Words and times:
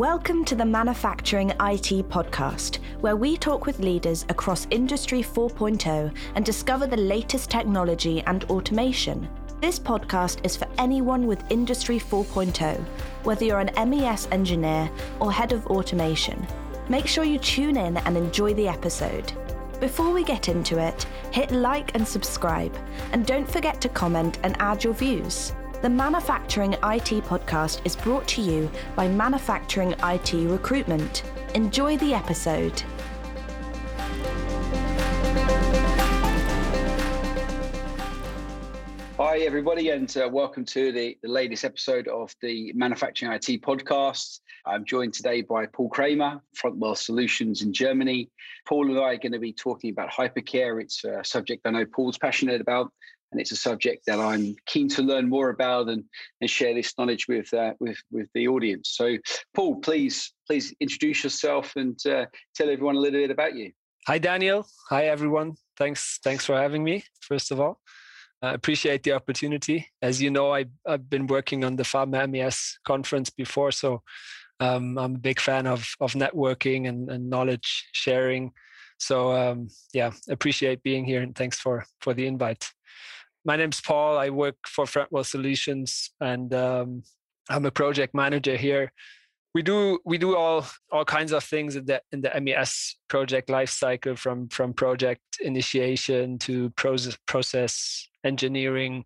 Welcome 0.00 0.46
to 0.46 0.54
the 0.54 0.64
Manufacturing 0.64 1.50
IT 1.50 2.08
podcast, 2.08 2.78
where 3.00 3.16
we 3.16 3.36
talk 3.36 3.66
with 3.66 3.80
leaders 3.80 4.24
across 4.30 4.66
Industry 4.70 5.22
4.0 5.22 6.16
and 6.36 6.42
discover 6.42 6.86
the 6.86 6.96
latest 6.96 7.50
technology 7.50 8.22
and 8.22 8.44
automation. 8.44 9.28
This 9.60 9.78
podcast 9.78 10.42
is 10.42 10.56
for 10.56 10.66
anyone 10.78 11.26
with 11.26 11.44
Industry 11.50 11.98
4.0, 11.98 12.82
whether 13.24 13.44
you're 13.44 13.60
an 13.60 13.90
MES 13.90 14.26
engineer 14.32 14.90
or 15.20 15.30
head 15.30 15.52
of 15.52 15.66
automation. 15.66 16.46
Make 16.88 17.06
sure 17.06 17.24
you 17.24 17.38
tune 17.38 17.76
in 17.76 17.98
and 17.98 18.16
enjoy 18.16 18.54
the 18.54 18.68
episode. 18.68 19.34
Before 19.80 20.12
we 20.12 20.24
get 20.24 20.48
into 20.48 20.78
it, 20.78 21.04
hit 21.30 21.50
like 21.50 21.94
and 21.94 22.08
subscribe, 22.08 22.74
and 23.12 23.26
don't 23.26 23.46
forget 23.46 23.82
to 23.82 23.90
comment 23.90 24.38
and 24.44 24.56
add 24.60 24.82
your 24.82 24.94
views. 24.94 25.52
The 25.82 25.88
Manufacturing 25.88 26.74
IT 26.74 27.24
podcast 27.24 27.80
is 27.86 27.96
brought 27.96 28.28
to 28.28 28.42
you 28.42 28.70
by 28.96 29.08
Manufacturing 29.08 29.94
IT 30.04 30.34
Recruitment. 30.34 31.22
Enjoy 31.54 31.96
the 31.96 32.12
episode. 32.12 32.82
Hi, 39.16 39.38
everybody, 39.38 39.88
and 39.88 40.14
uh, 40.18 40.28
welcome 40.30 40.66
to 40.66 40.92
the, 40.92 41.16
the 41.22 41.30
latest 41.30 41.64
episode 41.64 42.08
of 42.08 42.36
the 42.42 42.74
Manufacturing 42.74 43.32
IT 43.32 43.62
podcast. 43.62 44.40
I'm 44.66 44.84
joined 44.84 45.14
today 45.14 45.40
by 45.40 45.64
Paul 45.64 45.88
Kramer, 45.88 46.42
Frontwell 46.54 46.94
Solutions 46.94 47.62
in 47.62 47.72
Germany. 47.72 48.28
Paul 48.68 48.90
and 48.90 48.98
I 48.98 49.14
are 49.14 49.16
going 49.16 49.32
to 49.32 49.38
be 49.38 49.54
talking 49.54 49.92
about 49.92 50.10
hypercare. 50.10 50.82
It's 50.82 51.04
a 51.04 51.24
subject 51.24 51.62
I 51.64 51.70
know 51.70 51.86
Paul's 51.86 52.18
passionate 52.18 52.60
about, 52.60 52.92
and 53.32 53.40
it's 53.40 53.52
a 53.52 53.56
subject 53.56 54.06
that 54.06 54.18
I'm 54.18 54.56
keen 54.66 54.88
to 54.90 55.02
learn 55.02 55.28
more 55.28 55.50
about 55.50 55.88
and, 55.88 56.04
and 56.40 56.50
share 56.50 56.74
this 56.74 56.94
knowledge 56.98 57.28
with 57.28 57.52
uh, 57.54 57.74
with 57.80 57.98
with 58.10 58.28
the 58.34 58.48
audience. 58.48 58.90
So, 58.90 59.16
Paul, 59.54 59.76
please 59.80 60.32
please 60.46 60.74
introduce 60.80 61.24
yourself 61.24 61.74
and 61.76 61.98
uh, 62.06 62.26
tell 62.54 62.70
everyone 62.70 62.96
a 62.96 63.00
little 63.00 63.20
bit 63.20 63.30
about 63.30 63.54
you. 63.54 63.72
Hi, 64.06 64.18
Daniel. 64.18 64.66
Hi, 64.88 65.06
everyone. 65.06 65.54
Thanks 65.76 66.18
thanks 66.22 66.44
for 66.44 66.56
having 66.56 66.82
me. 66.82 67.04
First 67.20 67.50
of 67.50 67.60
all, 67.60 67.80
I 68.42 68.52
appreciate 68.52 69.02
the 69.02 69.12
opportunity. 69.12 69.88
As 70.02 70.20
you 70.20 70.30
know, 70.30 70.52
I 70.52 70.66
I've 70.86 71.08
been 71.08 71.26
working 71.26 71.64
on 71.64 71.76
the 71.76 71.84
Pharma 71.84 72.28
MES 72.28 72.78
conference 72.84 73.30
before, 73.30 73.72
so 73.72 74.02
um, 74.58 74.98
I'm 74.98 75.14
a 75.14 75.18
big 75.18 75.40
fan 75.40 75.66
of 75.66 75.86
of 76.00 76.12
networking 76.14 76.88
and, 76.88 77.10
and 77.10 77.30
knowledge 77.30 77.88
sharing. 77.92 78.52
So 78.98 79.32
um, 79.32 79.68
yeah, 79.94 80.12
appreciate 80.28 80.82
being 80.82 81.06
here 81.06 81.22
and 81.22 81.34
thanks 81.34 81.58
for 81.58 81.84
for 82.00 82.12
the 82.12 82.26
invite 82.26 82.70
my 83.44 83.56
name's 83.56 83.80
Paul. 83.80 84.18
I 84.18 84.30
work 84.30 84.56
for 84.66 84.84
Frontwell 84.84 85.24
Solutions, 85.24 86.10
and 86.20 86.52
um, 86.54 87.02
I'm 87.48 87.64
a 87.64 87.70
project 87.70 88.14
manager 88.14 88.56
here. 88.56 88.92
We 89.54 89.62
do 89.62 89.98
we 90.04 90.18
do 90.18 90.36
all 90.36 90.66
all 90.92 91.04
kinds 91.04 91.32
of 91.32 91.42
things 91.42 91.74
in 91.76 91.86
the 91.86 92.02
in 92.12 92.20
the 92.20 92.30
MES 92.40 92.96
project 93.08 93.48
lifecycle, 93.48 94.16
from 94.16 94.48
from 94.48 94.72
project 94.72 95.22
initiation 95.40 96.38
to 96.40 96.70
process 96.70 97.16
process 97.26 98.08
engineering, 98.22 99.04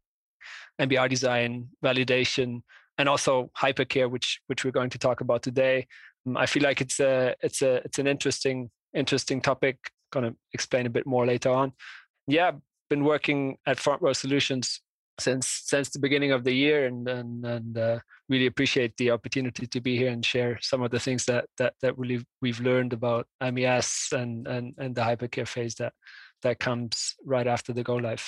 MBR 0.81 1.09
design, 1.09 1.69
validation, 1.83 2.63
and 2.99 3.09
also 3.09 3.51
hypercare, 3.57 4.11
which 4.11 4.41
which 4.49 4.65
we're 4.65 4.71
going 4.71 4.91
to 4.91 4.99
talk 4.99 5.21
about 5.21 5.43
today. 5.43 5.87
Um, 6.27 6.37
I 6.37 6.47
feel 6.47 6.63
like 6.63 6.81
it's 6.81 7.01
a 7.01 7.35
it's 7.43 7.63
a 7.63 7.77
it's 7.85 7.99
an 7.99 8.07
interesting 8.07 8.71
interesting 8.93 9.41
topic. 9.41 9.79
Going 10.13 10.31
to 10.31 10.37
explain 10.53 10.87
a 10.87 10.91
bit 10.91 11.07
more 11.07 11.27
later 11.27 11.51
on. 11.51 11.73
Yeah, 12.27 12.53
been 12.95 13.05
working 13.05 13.57
at 13.67 13.79
Frontwell 13.79 14.15
Solutions 14.15 14.81
since 15.19 15.47
since 15.73 15.91
the 15.91 16.05
beginning 16.07 16.33
of 16.33 16.45
the 16.45 16.53
year, 16.65 16.87
and 16.87 17.09
and, 17.09 17.45
and 17.45 17.79
uh, 17.79 17.99
really 18.29 18.47
appreciate 18.47 18.93
the 18.97 19.11
opportunity 19.11 19.67
to 19.67 19.81
be 19.81 19.97
here 19.97 20.13
and 20.15 20.25
share 20.25 20.59
some 20.61 20.83
of 20.83 20.91
the 20.93 21.01
things 21.07 21.25
that 21.25 21.45
that 21.59 21.75
that 21.83 21.99
really 21.99 22.21
we've 22.43 22.61
learned 22.61 22.93
about 22.93 23.27
MES 23.53 23.89
and 24.13 24.47
and 24.47 24.75
and 24.79 24.95
the 24.95 25.05
hypercare 25.09 25.49
phase 25.49 25.75
that 25.77 25.93
that 26.43 26.61
comes 26.61 27.15
right 27.25 27.49
after 27.55 27.73
the 27.73 27.83
go 27.83 27.97
live. 27.97 28.27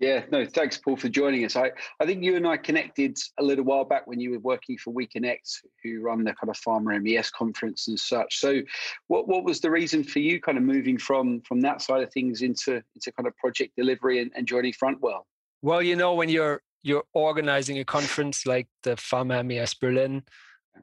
Yeah, 0.00 0.24
no, 0.30 0.46
thanks, 0.46 0.78
Paul, 0.78 0.96
for 0.96 1.08
joining 1.08 1.44
us. 1.44 1.56
I, 1.56 1.72
I 1.98 2.06
think 2.06 2.22
you 2.22 2.36
and 2.36 2.46
I 2.46 2.56
connected 2.56 3.18
a 3.40 3.42
little 3.42 3.64
while 3.64 3.84
back 3.84 4.06
when 4.06 4.20
you 4.20 4.30
were 4.30 4.38
working 4.38 4.78
for 4.78 4.94
WeConnect, 4.94 5.60
who 5.82 6.00
run 6.00 6.22
the 6.22 6.34
kind 6.34 6.50
of 6.50 6.56
Pharma 6.56 7.02
MES 7.02 7.30
conference 7.30 7.88
and 7.88 7.98
such. 7.98 8.38
So, 8.38 8.60
what 9.08 9.26
what 9.26 9.42
was 9.42 9.60
the 9.60 9.70
reason 9.70 10.04
for 10.04 10.20
you 10.20 10.40
kind 10.40 10.56
of 10.56 10.62
moving 10.62 10.98
from 10.98 11.40
from 11.40 11.60
that 11.62 11.82
side 11.82 12.02
of 12.04 12.12
things 12.12 12.42
into 12.42 12.80
into 12.94 13.12
kind 13.12 13.26
of 13.26 13.36
project 13.38 13.74
delivery 13.76 14.20
and, 14.20 14.30
and 14.36 14.46
joining 14.46 14.72
Frontwell? 14.72 15.22
Well, 15.62 15.82
you 15.82 15.96
know, 15.96 16.14
when 16.14 16.28
you're 16.28 16.62
you're 16.84 17.04
organizing 17.12 17.80
a 17.80 17.84
conference 17.84 18.46
like 18.46 18.68
the 18.84 18.90
Pharma 18.90 19.44
MES 19.44 19.74
Berlin, 19.74 20.22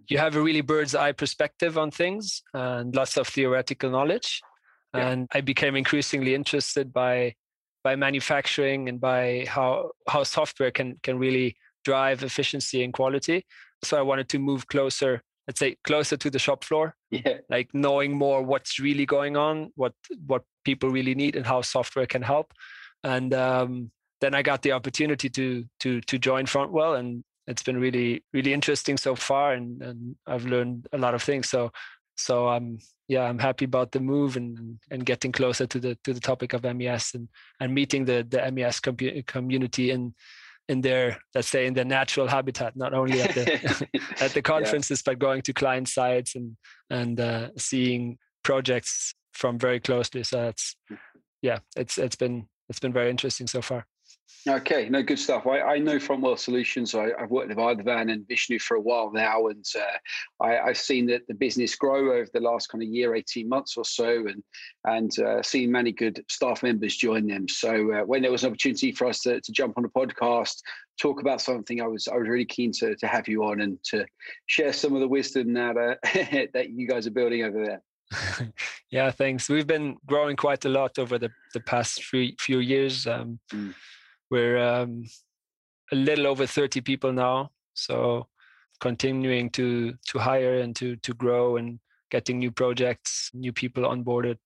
you 0.09 0.17
have 0.17 0.35
a 0.35 0.41
really 0.41 0.61
bird's 0.61 0.93
eye 0.93 1.13
perspective 1.13 1.77
on 1.77 1.89
things 1.89 2.43
and 2.53 2.93
lots 2.93 3.15
of 3.15 3.27
theoretical 3.27 3.89
knowledge. 3.89 4.41
Yeah. 4.93 5.09
And 5.09 5.27
I 5.33 5.39
became 5.39 5.77
increasingly 5.77 6.35
interested 6.35 6.91
by 6.91 7.35
by 7.85 7.95
manufacturing 7.95 8.89
and 8.89 8.99
by 8.99 9.45
how 9.47 9.91
how 10.09 10.23
software 10.23 10.71
can 10.71 10.97
can 11.03 11.19
really 11.19 11.55
drive 11.83 12.23
efficiency 12.23 12.83
and 12.83 12.91
quality. 12.91 13.45
So 13.83 13.95
I 13.95 14.01
wanted 14.01 14.27
to 14.29 14.39
move 14.39 14.65
closer, 14.65 15.21
let's 15.47 15.59
say 15.59 15.77
closer 15.83 16.17
to 16.17 16.29
the 16.31 16.39
shop 16.39 16.63
floor. 16.63 16.95
Yeah. 17.11 17.37
Like 17.47 17.69
knowing 17.73 18.17
more 18.17 18.41
what's 18.41 18.79
really 18.79 19.05
going 19.05 19.37
on, 19.37 19.71
what 19.75 19.93
what 20.25 20.43
people 20.63 20.89
really 20.89 21.13
need 21.13 21.35
and 21.35 21.45
how 21.45 21.61
software 21.61 22.07
can 22.07 22.23
help. 22.23 22.51
And 23.03 23.33
um, 23.35 23.91
then 24.19 24.33
I 24.33 24.41
got 24.41 24.63
the 24.63 24.71
opportunity 24.71 25.29
to 25.29 25.63
to 25.81 26.01
to 26.01 26.17
join 26.17 26.45
Frontwell 26.47 26.97
and 26.99 27.23
it's 27.47 27.61
been 27.61 27.79
really 27.79 28.23
really 28.33 28.53
interesting 28.53 28.97
so 28.97 29.13
far 29.15 29.53
and, 29.53 29.83
and 29.83 30.15
I've 30.25 30.47
learned 30.47 30.87
a 30.91 30.97
lot 30.97 31.13
of 31.13 31.21
things. 31.21 31.49
So 31.49 31.71
so 32.15 32.47
I'm 32.47 32.79
yeah 33.07 33.23
i'm 33.23 33.39
happy 33.39 33.65
about 33.65 33.91
the 33.91 33.99
move 33.99 34.35
and 34.35 34.79
and 34.91 35.05
getting 35.05 35.31
closer 35.31 35.67
to 35.67 35.79
the 35.79 35.95
to 36.03 36.13
the 36.13 36.19
topic 36.19 36.53
of 36.53 36.63
mes 36.63 37.13
and 37.13 37.27
and 37.59 37.73
meeting 37.73 38.05
the 38.05 38.25
the 38.27 38.51
mes 38.51 38.79
com- 38.79 38.97
community 39.27 39.91
in 39.91 40.13
in 40.67 40.81
their 40.81 41.19
let's 41.35 41.47
say 41.47 41.67
in 41.67 41.73
their 41.73 41.85
natural 41.85 42.27
habitat 42.27 42.75
not 42.75 42.93
only 42.93 43.21
at 43.21 43.33
the 43.35 43.87
at 44.19 44.31
the 44.33 44.41
conferences 44.41 45.03
yeah. 45.05 45.13
but 45.13 45.19
going 45.19 45.41
to 45.41 45.53
client 45.53 45.87
sites 45.87 46.35
and 46.35 46.57
and 46.89 47.19
uh, 47.19 47.49
seeing 47.57 48.17
projects 48.43 49.13
from 49.33 49.59
very 49.59 49.79
closely 49.79 50.23
so 50.23 50.47
it's 50.47 50.75
yeah 51.41 51.59
it's 51.75 51.97
it's 51.97 52.15
been 52.15 52.47
it's 52.69 52.79
been 52.79 52.93
very 52.93 53.09
interesting 53.09 53.47
so 53.47 53.61
far 53.61 53.85
Okay, 54.47 54.89
no, 54.89 55.01
good 55.01 55.17
stuff. 55.17 55.47
I, 55.47 55.59
I 55.61 55.77
know 55.79 55.97
Frontwell 55.97 56.37
Solutions. 56.37 56.93
I, 56.93 57.09
have 57.17 57.31
worked 57.31 57.49
with 57.49 57.57
Ardavan 57.57 58.11
and 58.11 58.27
Vishnu 58.27 58.59
for 58.59 58.77
a 58.77 58.81
while 58.81 59.11
now, 59.11 59.47
and 59.47 59.65
uh, 59.75 60.43
I, 60.43 60.67
have 60.67 60.77
seen 60.77 61.07
that 61.07 61.25
the 61.27 61.33
business 61.33 61.75
grow 61.75 62.11
over 62.11 62.29
the 62.31 62.41
last 62.41 62.67
kind 62.67 62.83
of 62.83 62.87
year, 62.87 63.15
eighteen 63.15 63.49
months 63.49 63.75
or 63.75 63.83
so, 63.83 64.27
and 64.27 64.43
and 64.83 65.17
uh, 65.19 65.41
seen 65.41 65.71
many 65.71 65.91
good 65.91 66.23
staff 66.29 66.61
members 66.61 66.95
join 66.95 67.25
them. 67.25 67.47
So 67.47 67.91
uh, 67.91 68.01
when 68.01 68.21
there 68.21 68.31
was 68.31 68.43
an 68.43 68.49
opportunity 68.49 68.91
for 68.91 69.07
us 69.07 69.21
to, 69.21 69.41
to 69.41 69.51
jump 69.51 69.79
on 69.79 69.85
a 69.85 69.89
podcast, 69.89 70.57
talk 71.01 71.21
about 71.21 71.41
something, 71.41 71.81
I 71.81 71.87
was 71.87 72.07
I 72.07 72.15
was 72.15 72.27
really 72.27 72.45
keen 72.45 72.71
to 72.73 72.95
to 72.97 73.07
have 73.07 73.27
you 73.27 73.45
on 73.45 73.61
and 73.61 73.83
to 73.85 74.05
share 74.45 74.73
some 74.73 74.93
of 74.93 74.99
the 74.99 75.07
wisdom 75.07 75.53
that 75.53 75.75
uh, 75.75 75.95
that 76.53 76.69
you 76.69 76.87
guys 76.87 77.07
are 77.07 77.11
building 77.11 77.43
over 77.43 77.65
there. 77.65 77.81
yeah, 78.91 79.11
thanks. 79.11 79.49
We've 79.49 79.67
been 79.67 79.97
growing 80.05 80.35
quite 80.35 80.65
a 80.65 80.69
lot 80.69 80.99
over 80.99 81.17
the 81.17 81.31
the 81.53 81.59
past 81.59 82.03
few 82.03 82.33
few 82.39 82.59
years. 82.59 83.07
Um, 83.07 83.39
mm 83.51 83.73
we're 84.31 84.57
um, 84.57 85.05
a 85.91 85.95
little 85.95 86.27
over 86.27 86.45
30 86.45 86.81
people 86.81 87.13
now. 87.13 87.51
So 87.73 88.27
continuing 88.79 89.49
to 89.51 89.93
to 90.09 90.19
hire 90.19 90.59
and 90.59 90.75
to 90.75 90.95
to 90.97 91.13
grow 91.13 91.57
and 91.57 91.79
getting 92.11 92.39
new 92.39 92.51
projects, 92.51 93.31
new 93.33 93.53
people 93.53 93.83
onboarded. 93.83 94.37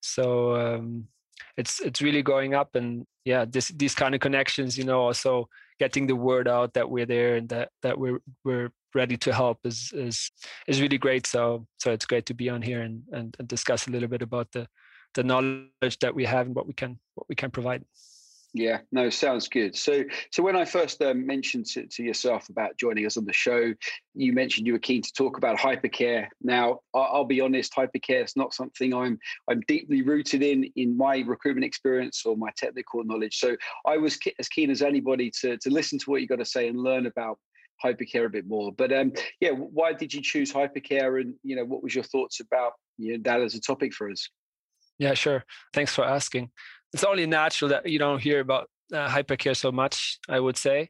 So 0.00 0.56
um, 0.56 1.08
it's 1.56 1.80
it's 1.80 2.02
really 2.02 2.22
going 2.22 2.54
up 2.54 2.74
and 2.74 3.06
yeah, 3.24 3.44
this 3.44 3.68
these 3.68 3.94
kind 3.94 4.14
of 4.14 4.20
connections, 4.20 4.78
you 4.78 4.84
know, 4.84 5.00
also 5.00 5.48
getting 5.78 6.06
the 6.06 6.16
word 6.16 6.48
out 6.48 6.74
that 6.74 6.90
we're 6.90 7.06
there 7.06 7.36
and 7.36 7.48
that 7.48 7.70
that 7.82 7.98
we're 7.98 8.20
we're 8.44 8.70
ready 8.94 9.16
to 9.16 9.32
help 9.32 9.58
is 9.64 9.92
is 9.94 10.30
is 10.66 10.80
really 10.80 10.98
great. 10.98 11.26
So 11.26 11.66
so 11.78 11.92
it's 11.92 12.06
great 12.06 12.26
to 12.26 12.34
be 12.34 12.48
on 12.48 12.62
here 12.62 12.82
and 12.82 13.02
and, 13.12 13.36
and 13.38 13.48
discuss 13.48 13.86
a 13.86 13.90
little 13.90 14.08
bit 14.08 14.22
about 14.22 14.52
the 14.52 14.66
the 15.14 15.24
knowledge 15.24 15.98
that 16.00 16.14
we 16.14 16.24
have 16.24 16.46
and 16.46 16.54
what 16.54 16.66
we 16.66 16.74
can 16.74 16.98
what 17.14 17.28
we 17.28 17.34
can 17.34 17.50
provide. 17.50 17.84
Yeah, 18.58 18.78
no, 18.90 19.10
sounds 19.10 19.48
good. 19.48 19.76
So, 19.76 20.02
so 20.32 20.42
when 20.42 20.56
I 20.56 20.64
first 20.64 21.02
um, 21.02 21.26
mentioned 21.26 21.66
to, 21.66 21.86
to, 21.88 22.02
yourself 22.02 22.48
about 22.48 22.78
joining 22.78 23.04
us 23.04 23.18
on 23.18 23.26
the 23.26 23.32
show, 23.32 23.74
you 24.14 24.32
mentioned 24.32 24.66
you 24.66 24.72
were 24.72 24.78
keen 24.78 25.02
to 25.02 25.12
talk 25.12 25.36
about 25.36 25.58
hypercare. 25.58 26.28
Now, 26.40 26.80
I'll, 26.94 27.08
I'll 27.12 27.24
be 27.26 27.42
honest, 27.42 27.74
hypercare 27.74 28.24
is 28.24 28.34
not 28.34 28.54
something 28.54 28.94
I'm 28.94 29.18
I'm 29.50 29.60
deeply 29.68 30.00
rooted 30.00 30.42
in 30.42 30.64
in 30.74 30.96
my 30.96 31.18
recruitment 31.18 31.66
experience 31.66 32.22
or 32.24 32.34
my 32.34 32.48
technical 32.56 33.04
knowledge. 33.04 33.36
So, 33.36 33.56
I 33.86 33.98
was 33.98 34.16
ke- 34.16 34.34
as 34.38 34.48
keen 34.48 34.70
as 34.70 34.80
anybody 34.80 35.30
to 35.42 35.58
to 35.58 35.70
listen 35.70 35.98
to 35.98 36.10
what 36.10 36.22
you 36.22 36.26
got 36.26 36.38
to 36.38 36.46
say 36.46 36.68
and 36.68 36.80
learn 36.80 37.04
about 37.04 37.38
hypercare 37.84 38.24
a 38.24 38.30
bit 38.30 38.46
more. 38.46 38.72
But 38.72 38.90
um, 38.90 39.12
yeah, 39.40 39.50
why 39.50 39.92
did 39.92 40.14
you 40.14 40.22
choose 40.22 40.50
hypercare, 40.50 41.20
and 41.20 41.34
you 41.42 41.56
know, 41.56 41.64
what 41.66 41.82
was 41.82 41.94
your 41.94 42.04
thoughts 42.04 42.40
about 42.40 42.72
you 42.96 43.18
know, 43.18 43.22
that 43.24 43.42
as 43.42 43.54
a 43.54 43.60
topic 43.60 43.92
for 43.92 44.10
us? 44.10 44.30
Yeah, 44.98 45.12
sure. 45.12 45.44
Thanks 45.74 45.94
for 45.94 46.04
asking 46.04 46.50
it's 46.96 47.04
only 47.04 47.26
natural 47.26 47.68
that 47.68 47.86
you 47.86 47.98
don't 47.98 48.22
hear 48.22 48.40
about 48.40 48.68
uh, 48.92 49.06
hypercare 49.08 49.56
so 49.56 49.70
much 49.70 50.18
i 50.28 50.40
would 50.40 50.56
say 50.56 50.88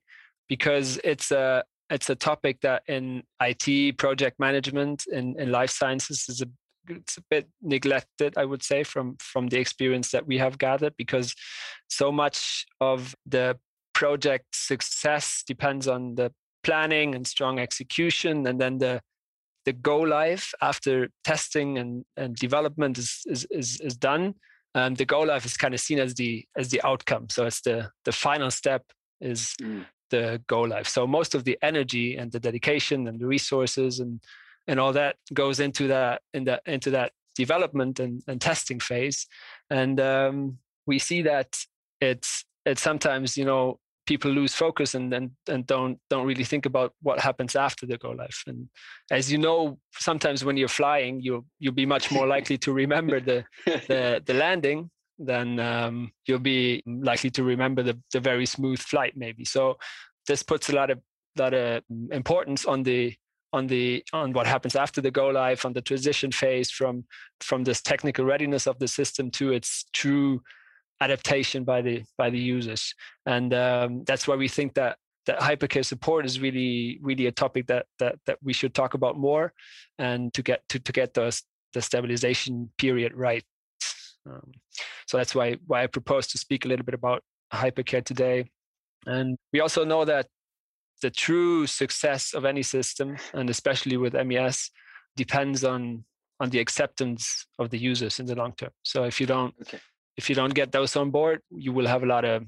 because 0.48 1.00
it's 1.02 1.32
a 1.32 1.64
it's 1.90 2.10
a 2.10 2.14
topic 2.14 2.60
that 2.62 2.82
in 2.88 3.22
IT 3.40 3.96
project 3.96 4.40
management 4.40 5.04
in, 5.10 5.38
in 5.38 5.52
life 5.52 5.70
sciences 5.70 6.24
is 6.28 6.42
a 6.42 6.46
it's 6.88 7.16
a 7.16 7.22
bit 7.30 7.48
neglected, 7.62 8.34
I 8.36 8.44
would 8.44 8.62
say, 8.62 8.84
from 8.84 9.16
from 9.18 9.48
the 9.48 9.58
experience 9.58 10.12
that 10.12 10.26
we 10.26 10.38
have 10.38 10.56
gathered, 10.56 10.94
because 10.96 11.34
so 11.88 12.12
much 12.12 12.64
of 12.80 13.14
the 13.26 13.58
project 13.92 14.46
success 14.52 15.42
depends 15.46 15.88
on 15.88 16.14
the 16.14 16.32
planning 16.62 17.16
and 17.16 17.26
strong 17.26 17.58
execution, 17.58 18.46
and 18.46 18.60
then 18.60 18.78
the 18.78 19.00
the 19.64 19.72
go 19.72 19.98
live 19.98 20.48
after 20.62 21.08
testing 21.24 21.76
and, 21.76 22.04
and 22.16 22.36
development 22.36 22.98
is, 22.98 23.22
is 23.26 23.46
is 23.50 23.80
is 23.80 23.96
done. 23.96 24.34
Um, 24.76 24.94
the 24.94 25.06
go 25.06 25.20
live 25.22 25.46
is 25.46 25.56
kind 25.56 25.74
of 25.74 25.80
seen 25.80 25.98
as 25.98 26.14
the 26.14 26.44
as 26.56 26.68
the 26.68 26.82
outcome. 26.84 27.28
So 27.30 27.46
it's 27.46 27.62
the 27.62 27.90
the 28.04 28.12
final 28.12 28.50
step 28.50 28.84
is 29.20 29.54
mm. 29.60 29.86
the 30.10 30.42
go 30.46 30.60
live. 30.60 30.86
So 30.86 31.06
most 31.06 31.34
of 31.34 31.44
the 31.44 31.58
energy 31.62 32.16
and 32.16 32.30
the 32.30 32.38
dedication 32.38 33.08
and 33.08 33.18
the 33.18 33.26
resources 33.26 34.00
and 34.00 34.20
and 34.68 34.78
all 34.78 34.92
that 34.92 35.16
goes 35.32 35.60
into 35.60 35.88
that 35.88 36.20
in 36.34 36.44
that 36.44 36.62
into 36.66 36.90
that 36.90 37.12
development 37.34 38.00
and, 38.00 38.22
and 38.28 38.40
testing 38.40 38.80
phase 38.80 39.26
and 39.68 40.00
um, 40.00 40.58
we 40.86 40.98
see 40.98 41.22
that 41.22 41.54
it's 42.00 42.44
it's 42.64 42.82
sometimes 42.82 43.36
you 43.36 43.44
know 43.44 43.78
people 44.06 44.30
lose 44.30 44.54
focus 44.54 44.94
and, 44.94 45.12
and 45.12 45.30
and 45.48 45.66
don't 45.66 45.98
don't 46.10 46.26
really 46.26 46.44
think 46.44 46.66
about 46.66 46.92
what 47.02 47.20
happens 47.20 47.56
after 47.56 47.86
the 47.86 47.98
go 47.98 48.10
live. 48.10 48.42
And 48.46 48.68
as 49.10 49.30
you 49.30 49.38
know 49.38 49.78
sometimes 49.92 50.44
when 50.44 50.56
you're 50.56 50.68
flying 50.68 51.20
you'll 51.20 51.44
you'll 51.58 51.74
be 51.74 51.86
much 51.86 52.10
more 52.10 52.26
likely 52.36 52.58
to 52.58 52.72
remember 52.72 53.20
the 53.20 53.44
the, 53.66 54.22
the 54.24 54.34
landing 54.34 54.90
than 55.18 55.58
um, 55.58 56.12
you'll 56.26 56.38
be 56.38 56.82
likely 56.86 57.30
to 57.30 57.42
remember 57.42 57.82
the, 57.82 57.98
the 58.12 58.20
very 58.20 58.46
smooth 58.46 58.78
flight 58.78 59.14
maybe. 59.16 59.44
So 59.44 59.78
this 60.26 60.42
puts 60.42 60.68
a 60.70 60.74
lot 60.74 60.90
of 60.90 61.00
lot 61.38 61.54
of 61.54 61.82
importance 62.10 62.64
on 62.64 62.82
the 62.82 63.14
on 63.52 63.66
the 63.66 64.04
on 64.12 64.32
what 64.32 64.46
happens 64.46 64.74
after 64.74 65.00
the 65.00 65.10
go 65.10 65.28
live 65.28 65.64
on 65.64 65.72
the 65.72 65.80
transition 65.80 66.32
phase 66.32 66.70
from 66.70 67.04
from 67.40 67.64
this 67.64 67.80
technical 67.80 68.24
readiness 68.24 68.66
of 68.66 68.78
the 68.78 68.88
system 68.88 69.30
to 69.30 69.52
its 69.52 69.84
true 69.92 70.40
adaptation 71.00 71.64
by 71.64 71.82
the 71.82 72.02
by 72.16 72.30
the 72.30 72.38
users 72.38 72.94
and 73.26 73.52
um, 73.52 74.02
that's 74.04 74.26
why 74.26 74.34
we 74.34 74.48
think 74.48 74.74
that 74.74 74.96
that 75.26 75.40
hypercare 75.40 75.84
support 75.84 76.24
is 76.24 76.40
really 76.40 76.98
really 77.02 77.26
a 77.26 77.32
topic 77.32 77.66
that 77.66 77.86
that 77.98 78.16
that 78.26 78.38
we 78.42 78.52
should 78.52 78.74
talk 78.74 78.94
about 78.94 79.18
more 79.18 79.52
and 79.98 80.32
to 80.32 80.42
get 80.42 80.62
to 80.68 80.78
to 80.78 80.92
get 80.92 81.12
the 81.14 81.40
the 81.74 81.82
stabilization 81.82 82.70
period 82.78 83.12
right 83.14 83.44
um, 84.26 84.52
so 85.06 85.16
that's 85.16 85.34
why 85.34 85.56
why 85.66 85.82
i 85.82 85.86
propose 85.86 86.26
to 86.26 86.38
speak 86.38 86.64
a 86.64 86.68
little 86.68 86.84
bit 86.84 86.94
about 86.94 87.22
hypercare 87.52 88.04
today 88.04 88.48
and 89.06 89.38
we 89.52 89.60
also 89.60 89.84
know 89.84 90.04
that 90.04 90.26
the 91.02 91.10
true 91.10 91.66
success 91.66 92.34
of 92.34 92.44
any 92.44 92.62
system, 92.62 93.16
and 93.34 93.50
especially 93.50 93.96
with 93.96 94.14
MES, 94.14 94.70
depends 95.16 95.64
on 95.64 96.04
on 96.38 96.50
the 96.50 96.58
acceptance 96.58 97.46
of 97.58 97.70
the 97.70 97.78
users 97.78 98.20
in 98.20 98.26
the 98.26 98.34
long 98.34 98.52
term. 98.52 98.70
So 98.82 99.04
if 99.04 99.20
you 99.20 99.26
don't 99.26 99.54
okay. 99.62 99.78
If 100.16 100.28
you 100.28 100.34
don't 100.34 100.54
get 100.54 100.72
those 100.72 100.96
on 100.96 101.10
board, 101.10 101.40
you 101.50 101.72
will 101.72 101.86
have 101.86 102.02
a 102.02 102.06
lot 102.06 102.24
of 102.24 102.44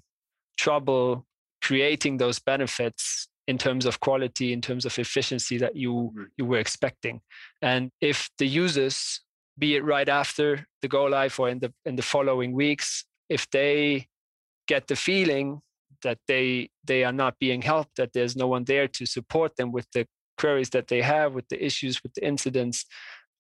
trouble 0.56 1.26
creating 1.62 2.19
those 2.19 2.38
benefits 2.38 3.29
in 3.47 3.59
terms 3.59 3.87
of 3.87 4.00
quality, 4.00 4.53
in 4.53 4.61
terms 4.61 4.85
of 4.85 4.99
efficiency 4.99 5.59
that 5.59 5.75
you 5.75 5.93
mm-hmm. 5.93 6.25
you 6.37 6.44
were 6.44 6.59
expecting. 6.59 7.20
And 7.62 7.91
if 8.00 8.31
the 8.38 8.47
users, 8.47 9.20
be 9.59 9.76
it 9.76 9.85
right 9.85 10.09
after 10.09 10.67
the 10.82 10.88
go 10.88 11.05
live 11.05 11.38
or 11.41 11.49
in 11.49 11.59
the 11.59 11.73
in 11.85 11.97
the 11.97 12.03
following 12.03 12.53
weeks, 12.53 13.05
if 13.29 13.49
they 13.50 14.06
get 14.67 14.87
the 14.87 14.97
feeling 14.97 15.61
that 16.03 16.19
they 16.29 16.70
they 16.85 17.05
are 17.05 17.12
not 17.12 17.38
being 17.38 17.62
helped 17.62 17.97
that 17.97 18.12
there's 18.12 18.37
no 18.37 18.47
one 18.47 18.65
there 18.65 18.87
to 18.87 19.06
support 19.06 19.56
them 19.56 19.73
with 19.73 19.87
the 19.93 20.06
queries 20.37 20.70
that 20.70 20.87
they 20.87 21.03
have 21.03 21.35
with 21.35 21.49
the 21.49 21.65
issues 21.65 22.03
with 22.03 22.15
the 22.15 22.25
incidents 22.25 22.85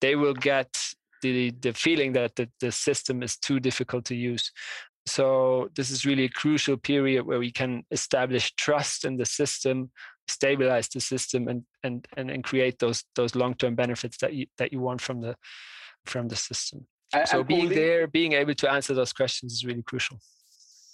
they 0.00 0.16
will 0.16 0.34
get 0.34 0.68
the 1.22 1.50
the 1.60 1.72
feeling 1.72 2.12
that 2.12 2.36
the, 2.36 2.48
the 2.60 2.72
system 2.72 3.22
is 3.22 3.36
too 3.36 3.60
difficult 3.60 4.04
to 4.06 4.14
use. 4.14 4.50
So 5.06 5.70
this 5.74 5.90
is 5.90 6.04
really 6.04 6.24
a 6.24 6.28
crucial 6.28 6.76
period 6.76 7.24
where 7.24 7.38
we 7.38 7.50
can 7.50 7.84
establish 7.90 8.54
trust 8.56 9.04
in 9.04 9.16
the 9.16 9.24
system 9.24 9.90
stabilize 10.28 10.88
the 10.88 11.00
system 11.00 11.48
and 11.48 11.64
and 11.82 12.06
and, 12.16 12.30
and 12.30 12.44
create 12.44 12.78
those 12.78 13.04
those 13.16 13.34
long-term 13.34 13.74
benefits 13.74 14.18
that 14.18 14.34
you 14.34 14.46
that 14.58 14.72
you 14.72 14.80
want 14.80 15.00
from 15.00 15.20
the 15.20 15.34
from 16.06 16.28
the 16.28 16.36
system. 16.36 16.86
So 17.24 17.42
being 17.42 17.70
there 17.70 18.06
being 18.06 18.34
able 18.34 18.54
to 18.54 18.70
answer 18.70 18.94
those 18.94 19.12
questions 19.12 19.52
is 19.52 19.64
really 19.64 19.82
crucial. 19.82 20.18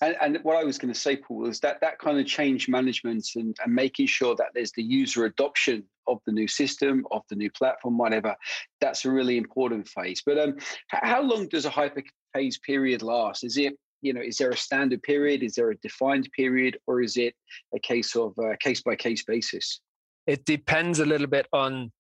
And, 0.01 0.17
and, 0.21 0.39
what 0.43 0.57
I 0.57 0.65
was 0.65 0.77
going 0.77 0.93
to 0.93 0.99
say, 0.99 1.17
Paul, 1.17 1.47
is 1.47 1.61
that 1.61 1.81
that 1.81 1.99
kind 1.99 2.19
of 2.19 2.27
change 2.27 2.69
management 2.69 3.27
and, 3.37 3.57
and 3.65 3.73
making 3.73 4.07
sure 4.07 4.35
that 4.37 4.49
there's 4.53 4.73
the 4.73 4.83
user 4.83 5.25
adoption 5.25 5.85
of 6.07 6.19
the 6.27 6.33
new 6.33 6.49
system, 6.49 7.07
of 7.11 7.23
the 7.29 7.37
new 7.37 7.51
platform, 7.51 7.99
whatever, 7.99 8.35
that's 8.81 9.05
a 9.05 9.11
really 9.11 9.37
important 9.37 9.89
phase. 9.89 10.23
But 10.25 10.39
um, 10.39 10.57
how 10.89 11.23
long 11.23 11.49
does 11.49 11.65
a 11.65 11.71
hyper 11.71 12.03
phase 12.35 12.59
period 12.59 13.03
last? 13.03 13.45
Is 13.45 13.57
it, 13.57 13.75
you 14.03 14.13
know, 14.13 14.21
is 14.21 14.37
there 14.37 14.51
a 14.51 14.57
standard 14.57 15.03
period? 15.03 15.43
Is 15.43 15.55
there 15.55 15.71
a 15.71 15.77
defined 15.77 16.29
period? 16.37 16.79
Or 16.87 17.03
is 17.03 17.17
it 17.17 17.35
a 17.75 17.79
case 17.79 18.17
of 18.17 18.35
a 18.39 18.57
case 18.59 18.83
by 18.83 18.97
case 18.97 19.25
basis? 19.25 19.81
It 20.27 20.45
depends 20.45 21.01
a 21.01 21.07
little 21.07 21.27
bit 21.27 21.47
on 21.53 21.93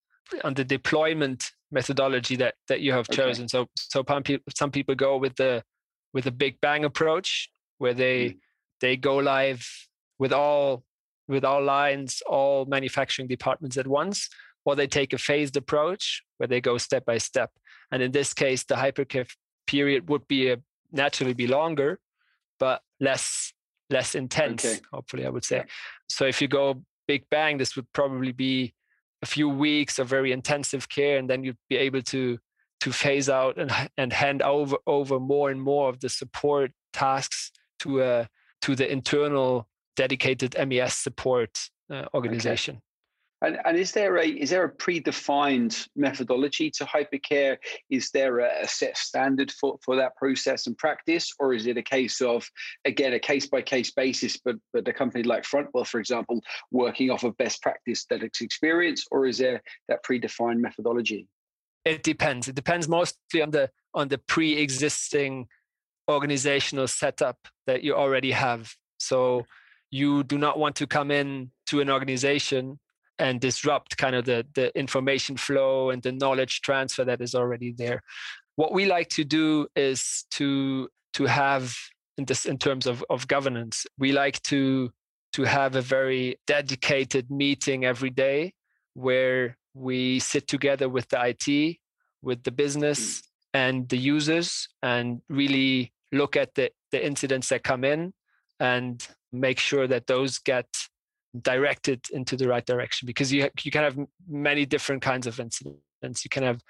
on 0.42 0.54
the 0.54 0.64
deployment 0.64 1.52
methodology 1.70 2.36
that 2.36 2.54
that 2.68 2.80
you 2.80 2.92
have 2.92 3.08
chosen. 3.08 3.44
Okay. 3.44 3.66
So 3.84 4.02
so 4.02 4.04
some 4.56 4.70
people 4.70 4.94
go 4.94 5.18
with 5.18 5.36
the 5.36 5.62
with 6.12 6.26
a 6.26 6.30
big 6.30 6.60
bang 6.60 6.84
approach 6.84 7.50
where 7.78 7.94
they 7.94 8.30
mm. 8.30 8.38
they 8.80 8.96
go 8.96 9.16
live 9.16 9.66
with 10.18 10.32
all 10.32 10.84
with 11.28 11.44
all 11.44 11.62
lines, 11.62 12.22
all 12.26 12.64
manufacturing 12.66 13.28
departments 13.28 13.76
at 13.76 13.86
once, 13.86 14.28
or 14.64 14.76
they 14.76 14.86
take 14.86 15.12
a 15.12 15.18
phased 15.18 15.56
approach 15.56 16.22
where 16.38 16.46
they 16.46 16.60
go 16.60 16.78
step 16.78 17.04
by 17.04 17.18
step. 17.18 17.50
And 17.90 18.02
in 18.02 18.12
this 18.12 18.34
case, 18.34 18.64
the 18.64 18.74
hypercare 18.74 19.28
period 19.66 20.08
would 20.08 20.26
be 20.28 20.50
a, 20.50 20.58
naturally 20.92 21.34
be 21.34 21.46
longer, 21.46 21.98
but 22.58 22.82
less 23.00 23.52
less 23.90 24.14
intense. 24.14 24.64
Okay. 24.64 24.80
Hopefully, 24.92 25.26
I 25.26 25.30
would 25.30 25.44
say. 25.44 25.56
Yeah. 25.56 25.64
So 26.08 26.24
if 26.24 26.40
you 26.40 26.48
go 26.48 26.82
big 27.06 27.28
bang, 27.30 27.58
this 27.58 27.76
would 27.76 27.90
probably 27.92 28.32
be 28.32 28.74
a 29.22 29.26
few 29.26 29.48
weeks 29.48 29.98
of 29.98 30.08
very 30.08 30.32
intensive 30.32 30.88
care, 30.88 31.18
and 31.18 31.28
then 31.28 31.44
you'd 31.44 31.58
be 31.68 31.76
able 31.76 32.02
to 32.02 32.38
to 32.80 32.92
phase 32.92 33.28
out 33.28 33.56
and 33.56 33.70
and 33.96 34.12
hand 34.12 34.42
over 34.42 34.76
over 34.86 35.20
more 35.20 35.50
and 35.50 35.60
more 35.60 35.88
of 35.88 36.00
the 36.00 36.08
support 36.08 36.72
tasks 36.92 37.50
to 37.80 38.02
a 38.02 38.28
to 38.62 38.74
the 38.74 38.90
internal 38.90 39.68
dedicated 39.96 40.56
MES 40.68 40.94
support 40.94 41.70
uh, 41.90 42.04
organization. 42.14 42.76
Okay. 42.76 42.80
And, 43.42 43.58
and, 43.66 43.76
is 43.76 43.92
there 43.92 44.16
a 44.16 44.26
is 44.26 44.48
there 44.48 44.64
a 44.64 44.72
predefined 44.72 45.86
methodology 45.96 46.70
to 46.70 46.84
hypercare? 46.86 47.58
Is 47.90 48.10
there 48.10 48.38
a, 48.38 48.62
a, 48.62 48.68
set 48.68 48.96
standard 48.96 49.52
for, 49.52 49.76
for 49.84 49.96
that 49.96 50.16
process 50.16 50.66
and 50.66 50.78
practice, 50.78 51.30
or 51.38 51.52
is 51.52 51.66
it 51.66 51.76
a 51.76 51.82
case 51.82 52.22
of 52.22 52.48
again 52.86 53.12
a 53.12 53.18
case 53.18 53.46
by 53.46 53.60
case 53.60 53.90
basis? 53.90 54.38
But 54.42 54.56
but 54.72 54.88
a 54.88 54.94
company 54.94 55.24
like 55.24 55.42
Frontwell, 55.42 55.86
for 55.86 56.00
example, 56.00 56.40
working 56.70 57.10
off 57.10 57.24
of 57.24 57.36
best 57.36 57.60
practice 57.60 58.06
that 58.08 58.22
it's 58.22 58.40
experienced, 58.40 59.08
or 59.10 59.26
is 59.26 59.36
there 59.38 59.60
that 59.88 60.02
predefined 60.04 60.60
methodology? 60.60 61.28
It 61.84 62.02
depends. 62.02 62.48
It 62.48 62.54
depends 62.54 62.88
mostly 62.88 63.42
on 63.42 63.50
the 63.50 63.68
on 63.92 64.08
the 64.08 64.18
pre-existing 64.18 65.48
organizational 66.10 66.88
setup 66.88 67.36
that 67.66 67.82
you 67.82 67.94
already 67.94 68.30
have. 68.30 68.74
So 68.98 69.44
you 69.94 70.24
do 70.24 70.36
not 70.36 70.58
want 70.58 70.74
to 70.74 70.88
come 70.88 71.12
in 71.12 71.52
to 71.66 71.80
an 71.80 71.88
organization 71.88 72.80
and 73.20 73.40
disrupt 73.40 73.96
kind 73.96 74.16
of 74.16 74.24
the, 74.24 74.44
the 74.54 74.76
information 74.76 75.36
flow 75.36 75.90
and 75.90 76.02
the 76.02 76.10
knowledge 76.10 76.62
transfer 76.62 77.04
that 77.04 77.20
is 77.20 77.32
already 77.32 77.70
there. 77.70 78.02
What 78.56 78.72
we 78.72 78.86
like 78.86 79.08
to 79.10 79.24
do 79.24 79.68
is 79.76 80.24
to 80.32 80.88
to 81.12 81.26
have 81.26 81.76
in 82.18 82.24
this 82.24 82.44
in 82.44 82.58
terms 82.58 82.88
of, 82.88 83.04
of 83.08 83.28
governance, 83.28 83.86
we 83.96 84.10
like 84.10 84.42
to 84.42 84.90
to 85.34 85.44
have 85.44 85.76
a 85.76 85.80
very 85.80 86.40
dedicated 86.48 87.30
meeting 87.30 87.84
every 87.84 88.10
day 88.10 88.52
where 88.94 89.56
we 89.74 90.18
sit 90.18 90.48
together 90.48 90.88
with 90.88 91.08
the 91.10 91.20
IT, 91.30 91.76
with 92.20 92.42
the 92.42 92.52
business 92.52 93.20
mm. 93.20 93.22
and 93.54 93.88
the 93.88 93.98
users 93.98 94.68
and 94.82 95.20
really 95.28 95.92
look 96.10 96.36
at 96.36 96.54
the, 96.56 96.70
the 96.90 97.04
incidents 97.04 97.48
that 97.48 97.62
come 97.62 97.84
in 97.84 98.12
and 98.64 99.06
make 99.32 99.58
sure 99.58 99.86
that 99.86 100.06
those 100.06 100.38
get 100.38 100.66
directed 101.42 102.00
into 102.12 102.36
the 102.36 102.48
right 102.48 102.64
direction 102.64 103.06
because 103.06 103.32
you 103.32 103.48
you 103.62 103.70
can 103.70 103.82
have 103.82 103.98
many 104.28 104.64
different 104.64 105.02
kinds 105.02 105.26
of 105.26 105.40
incidents 105.40 106.24
you 106.24 106.30
can 106.30 106.44
have 106.44 106.60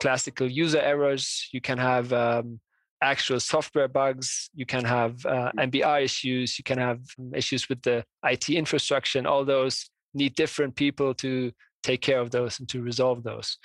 classical 0.00 0.48
user 0.48 0.80
errors 0.80 1.48
you 1.52 1.60
can 1.60 1.78
have 1.78 2.12
um, 2.12 2.58
actual 3.00 3.38
software 3.38 3.86
bugs 3.86 4.50
you 4.54 4.66
can 4.66 4.84
have 4.84 5.24
uh, 5.26 5.52
mbr 5.68 5.98
mm. 6.00 6.04
issues 6.08 6.58
you 6.58 6.64
can 6.64 6.78
have 6.78 7.00
issues 7.32 7.68
with 7.68 7.80
the 7.82 8.04
it 8.24 8.50
infrastructure 8.50 9.18
and 9.18 9.28
all 9.32 9.44
those 9.44 9.88
need 10.14 10.34
different 10.34 10.74
people 10.74 11.14
to 11.14 11.52
take 11.82 12.00
care 12.00 12.20
of 12.24 12.30
those 12.30 12.58
and 12.58 12.68
to 12.68 12.82
resolve 12.82 13.22
those 13.22 13.58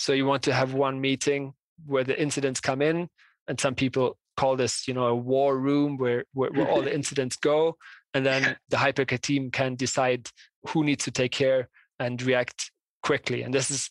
so 0.00 0.12
you 0.12 0.26
want 0.26 0.42
to 0.42 0.52
have 0.52 0.74
one 0.74 1.00
meeting 1.00 1.52
where 1.86 2.04
the 2.04 2.20
incidents 2.20 2.60
come 2.60 2.82
in 2.82 3.08
and 3.48 3.60
some 3.60 3.74
people 3.74 4.16
call 4.36 4.56
this 4.56 4.86
you 4.88 4.94
know 4.94 5.06
a 5.06 5.14
war 5.14 5.58
room 5.58 5.96
where 5.96 6.24
where, 6.32 6.50
where 6.50 6.68
all 6.68 6.82
the 6.82 6.94
incidents 7.00 7.36
go. 7.36 7.76
And 8.14 8.24
then 8.24 8.56
the 8.68 8.76
hypercare 8.76 9.20
team 9.20 9.50
can 9.50 9.74
decide 9.74 10.30
who 10.68 10.84
needs 10.84 11.04
to 11.04 11.10
take 11.10 11.32
care 11.32 11.68
and 11.98 12.20
react 12.22 12.70
quickly. 13.02 13.42
And 13.42 13.52
this 13.52 13.70
is 13.70 13.90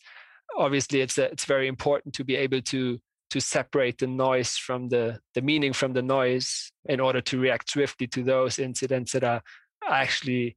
obviously 0.56 1.00
it's 1.00 1.18
a, 1.18 1.24
it's 1.24 1.44
very 1.44 1.68
important 1.68 2.14
to 2.14 2.24
be 2.24 2.36
able 2.36 2.62
to 2.62 2.98
to 3.30 3.40
separate 3.40 3.98
the 3.98 4.06
noise 4.06 4.56
from 4.56 4.88
the 4.88 5.18
the 5.34 5.42
meaning 5.42 5.72
from 5.72 5.92
the 5.92 6.02
noise 6.02 6.70
in 6.86 7.00
order 7.00 7.20
to 7.20 7.40
react 7.40 7.70
swiftly 7.70 8.06
to 8.06 8.22
those 8.22 8.58
incidents 8.58 9.12
that 9.12 9.24
are 9.24 9.42
actually 9.88 10.56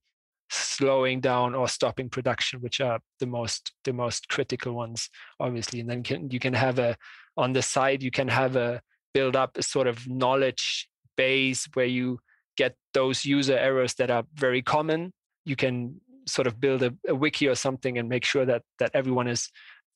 slowing 0.50 1.20
down 1.20 1.56
or 1.56 1.68
stopping 1.68 2.10
production 2.10 2.62
which 2.62 2.80
are 2.80 3.00
the 3.20 3.26
most 3.26 3.74
the 3.84 3.94
most 3.94 4.30
critical 4.30 4.74
ones 4.74 5.10
obviously. 5.40 5.80
And 5.80 5.90
then 5.90 6.04
can, 6.04 6.30
you 6.30 6.40
can 6.40 6.54
have 6.54 6.80
a 6.80 6.96
on 7.36 7.54
the 7.54 7.62
side 7.62 8.04
you 8.04 8.12
can 8.12 8.28
have 8.28 8.56
a 8.56 8.82
build 9.18 9.36
up 9.36 9.58
a 9.58 9.64
sort 9.64 9.88
of 9.88 10.08
knowledge 10.08 10.88
base 11.16 11.68
where 11.74 11.92
you 12.00 12.20
get 12.56 12.74
those 12.94 13.26
user 13.26 13.58
errors 13.58 13.94
that 13.96 14.12
are 14.12 14.24
very 14.36 14.62
common. 14.62 15.12
You 15.46 15.56
can 15.56 16.02
sort 16.28 16.48
of 16.48 16.60
build 16.60 16.84
a, 16.84 16.92
a 17.08 17.16
wiki 17.16 17.48
or 17.48 17.56
something 17.56 17.98
and 17.98 18.08
make 18.08 18.26
sure 18.26 18.46
that 18.46 18.62
that 18.80 18.92
everyone 18.94 19.28
is 19.36 19.50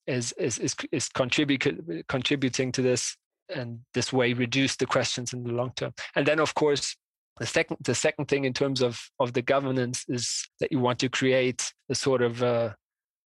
is 0.08 0.26
is 0.48 0.58
is, 0.58 0.74
is 0.92 1.10
contribute, 1.10 1.64
contributing 2.08 2.72
to 2.72 2.82
this 2.82 3.16
and 3.58 3.80
this 3.94 4.14
way 4.14 4.34
reduce 4.34 4.76
the 4.78 4.86
questions 4.96 5.34
in 5.34 5.44
the 5.44 5.54
long 5.60 5.72
term. 5.76 5.94
And 6.16 6.26
then 6.26 6.40
of 6.40 6.52
course 6.62 6.86
the 7.40 7.46
second 7.46 7.78
the 7.82 7.96
second 8.06 8.26
thing 8.28 8.44
in 8.46 8.54
terms 8.54 8.82
of 8.82 8.94
of 9.20 9.34
the 9.34 9.46
governance 9.54 10.00
is 10.18 10.24
that 10.60 10.72
you 10.72 10.80
want 10.80 11.00
to 11.00 11.10
create 11.10 11.62
a 11.94 11.96
sort 11.96 12.22
of 12.22 12.42
uh, 12.42 12.70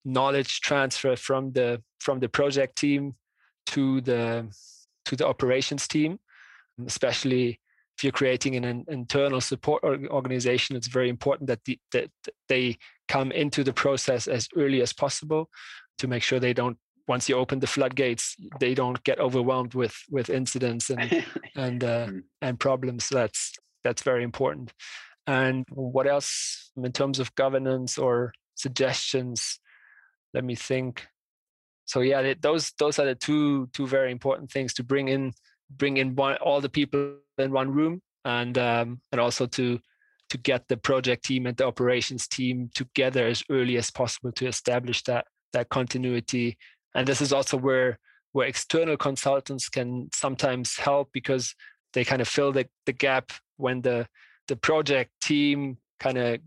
knowledge 0.03 0.61
transfer 0.67 1.15
from 1.15 1.51
the 1.57 1.81
from 2.05 2.19
the 2.19 2.29
project 2.29 2.73
team 2.83 3.03
to 3.73 4.01
the 4.01 4.23
to 5.05 5.15
the 5.15 5.27
operations 5.27 5.88
team 5.88 6.19
especially 6.85 7.59
if 7.97 8.03
you're 8.03 8.12
creating 8.12 8.55
an, 8.57 8.83
internal 8.88 9.39
support 9.41 9.83
organization 9.83 10.75
it's 10.75 10.88
very 10.88 11.09
important 11.09 11.47
that, 11.47 11.63
the, 11.65 11.79
that 11.91 12.09
they 12.50 12.77
come 13.07 13.31
into 13.31 13.63
the 13.63 13.74
process 13.74 14.27
as 14.27 14.47
early 14.57 14.81
as 14.81 14.91
possible 14.91 15.50
to 15.97 16.07
make 16.07 16.24
sure 16.24 16.39
they 16.39 16.53
don't 16.53 16.77
once 17.07 17.29
you 17.29 17.35
open 17.35 17.59
the 17.59 17.67
floodgates 17.67 18.35
they 18.59 18.74
don't 18.74 19.03
get 19.03 19.19
overwhelmed 19.19 19.74
with 19.74 19.95
with 20.09 20.29
incidents 20.29 20.89
and 20.89 21.25
and 21.55 21.83
uh, 21.83 22.07
hmm. 22.07 22.19
and 22.41 22.59
problems. 22.59 23.09
That's 23.09 23.53
that's 23.83 24.03
very 24.03 24.24
important. 24.24 24.74
And 25.27 25.65
what 25.71 26.07
else 26.07 26.71
in 26.75 26.91
terms 26.91 27.19
of 27.19 27.33
governance 27.35 27.97
or 27.97 28.33
suggestions? 28.55 29.59
Let 30.33 30.43
me 30.43 30.55
think 30.55 31.07
so 31.86 32.01
yeah 32.01 32.34
those 32.42 32.72
those 32.80 33.00
are 33.00 33.06
the 33.06 33.15
two 33.15 33.68
two 33.74 33.88
very 33.88 34.12
important 34.12 34.51
things 34.51 34.74
to 34.74 34.84
bring 34.84 35.08
in 35.08 35.34
bring 35.70 35.98
in 35.98 36.15
one, 36.15 36.36
all 36.38 36.62
the 36.62 36.70
people 36.70 37.18
in 37.38 37.51
one 37.51 37.72
room 37.72 38.01
and 38.24 38.58
um, 38.58 39.00
and 39.12 39.22
also 39.22 39.46
to 39.46 39.80
to 40.30 40.38
get 40.38 40.68
the 40.68 40.77
project 40.77 41.25
team 41.25 41.46
and 41.46 41.56
the 41.58 41.65
operations 41.65 42.27
team 42.27 42.70
together 42.74 43.27
as 43.27 43.44
early 43.50 43.77
as 43.77 43.92
possible 43.92 44.32
to 44.32 44.48
establish 44.48 45.04
that 45.04 45.25
that 45.54 45.70
continuity. 45.70 46.58
And 46.94 47.08
this 47.08 47.22
is 47.22 47.32
also 47.32 47.58
where 47.58 48.00
where 48.32 48.48
external 48.48 48.98
consultants 48.98 49.70
can 49.70 50.10
sometimes 50.13 50.77
help 50.77 51.10
because 51.13 51.56
they 51.94 52.04
kind 52.04 52.22
of 52.22 52.27
fill 52.27 52.51
the, 52.51 52.68
the 52.86 52.94
gap 52.94 53.32
when 53.58 53.82
the 53.82 54.08
the 54.48 54.56
project 54.56 55.12
team 55.22 55.77
kind 56.00 56.18
of 56.18 56.39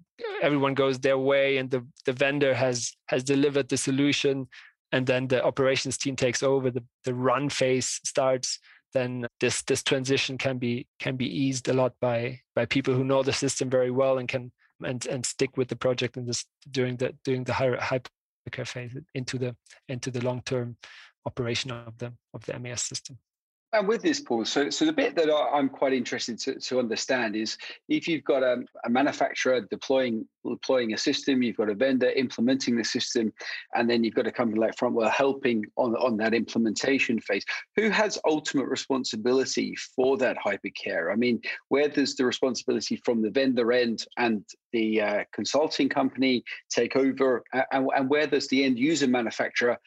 everyone 0.43 0.75
goes 0.75 0.99
their 0.99 1.17
way 1.17 1.57
and 1.59 1.71
the, 1.71 1.87
the 2.05 2.13
vendor 2.13 2.55
has 2.55 2.93
has 3.07 3.25
delivered 3.25 3.69
the 3.69 3.77
solution 3.77 4.49
and 4.93 5.07
then 5.07 5.29
the 5.29 5.45
operations 5.45 5.99
team 5.99 6.17
takes 6.17 6.43
over 6.43 6.71
the, 6.71 6.83
the 7.05 7.15
run 7.15 7.49
phase 7.49 8.01
starts 8.05 8.59
then 8.95 9.27
this 9.41 9.63
this 9.63 9.83
transition 9.83 10.39
can 10.39 10.59
be 10.59 10.87
can 10.99 11.17
be 11.17 11.27
eased 11.27 11.69
a 11.69 11.73
lot 11.73 11.93
by 12.01 12.41
by 12.55 12.65
people 12.65 12.95
who 12.95 13.05
know 13.05 13.23
the 13.23 13.33
system 13.33 13.69
very 13.69 13.91
well 13.91 14.19
and 14.19 14.29
can 14.29 14.51
and 14.85 15.07
and 15.07 15.27
stick 15.27 15.57
with 15.57 15.69
the 15.69 15.77
project 15.77 16.17
and 16.17 16.27
this 16.27 16.45
during 16.71 16.97
the 16.97 17.15
during 17.25 17.45
the 17.45 17.53
high, 17.53 17.77
high 17.77 18.01
care 18.51 18.65
phase 18.65 18.97
into 19.15 19.39
the 19.39 19.55
into 19.89 20.11
the 20.11 20.25
long 20.25 20.41
term 20.43 20.77
operation 21.27 21.71
of 21.71 21.99
the 21.99 22.13
of 22.33 22.45
the 22.47 22.59
MES 22.59 22.83
system. 22.83 23.19
And 23.75 23.87
with 23.87 24.01
this, 24.01 24.19
Paul, 24.19 24.47
so 24.47 24.71
so 24.71 24.87
the 24.87 24.93
bit 24.95 25.15
that 25.17 25.31
I'm 25.31 25.69
quite 25.69 25.93
interested 25.93 26.39
to, 26.41 26.55
to 26.55 26.79
understand 26.79 27.37
is 27.37 27.59
if 27.91 28.09
you've 28.09 28.25
got 28.25 28.43
a, 28.43 28.65
a, 28.85 28.89
manufacturer 28.89 29.61
deploying 29.71 30.27
deploying 30.49 30.95
a 30.95 30.99
system, 30.99 31.43
you've 31.43 31.59
got 31.59 31.69
a 31.69 31.75
vendor 31.75 32.09
implementing 32.09 32.77
the 32.77 32.85
system, 32.85 33.31
and 33.75 33.89
then 33.89 34.05
you've 34.05 34.15
got 34.15 34.27
a 34.27 34.33
company 34.33 34.59
like 34.59 34.75
Frontwell 34.75 35.11
helping 35.11 35.67
on, 35.77 35.95
on 35.97 36.17
that 36.17 36.33
implementation 36.33 37.21
phase. 37.21 37.45
Who 37.77 37.91
has 37.91 38.19
ultimate 38.25 38.69
responsibility 38.69 39.77
for 39.95 40.17
that 40.17 40.39
hypercare? 40.39 41.13
I 41.13 41.17
mean, 41.17 41.43
where 41.69 41.89
does 41.89 42.15
the 42.15 42.25
responsibility 42.25 42.97
from 43.05 43.21
the 43.21 43.31
vendor 43.31 43.71
end 43.73 44.07
and 44.17 44.45
the 44.73 45.03
uh, 45.03 45.25
consulting 45.35 45.91
company 45.91 46.43
take 46.71 46.97
over, 46.97 47.45
and, 47.73 47.87
and 47.95 48.09
where 48.09 48.27
does 48.27 48.49
the 48.49 48.65
end 48.65 48.79
user 48.79 49.07
manufacturer 49.07 49.79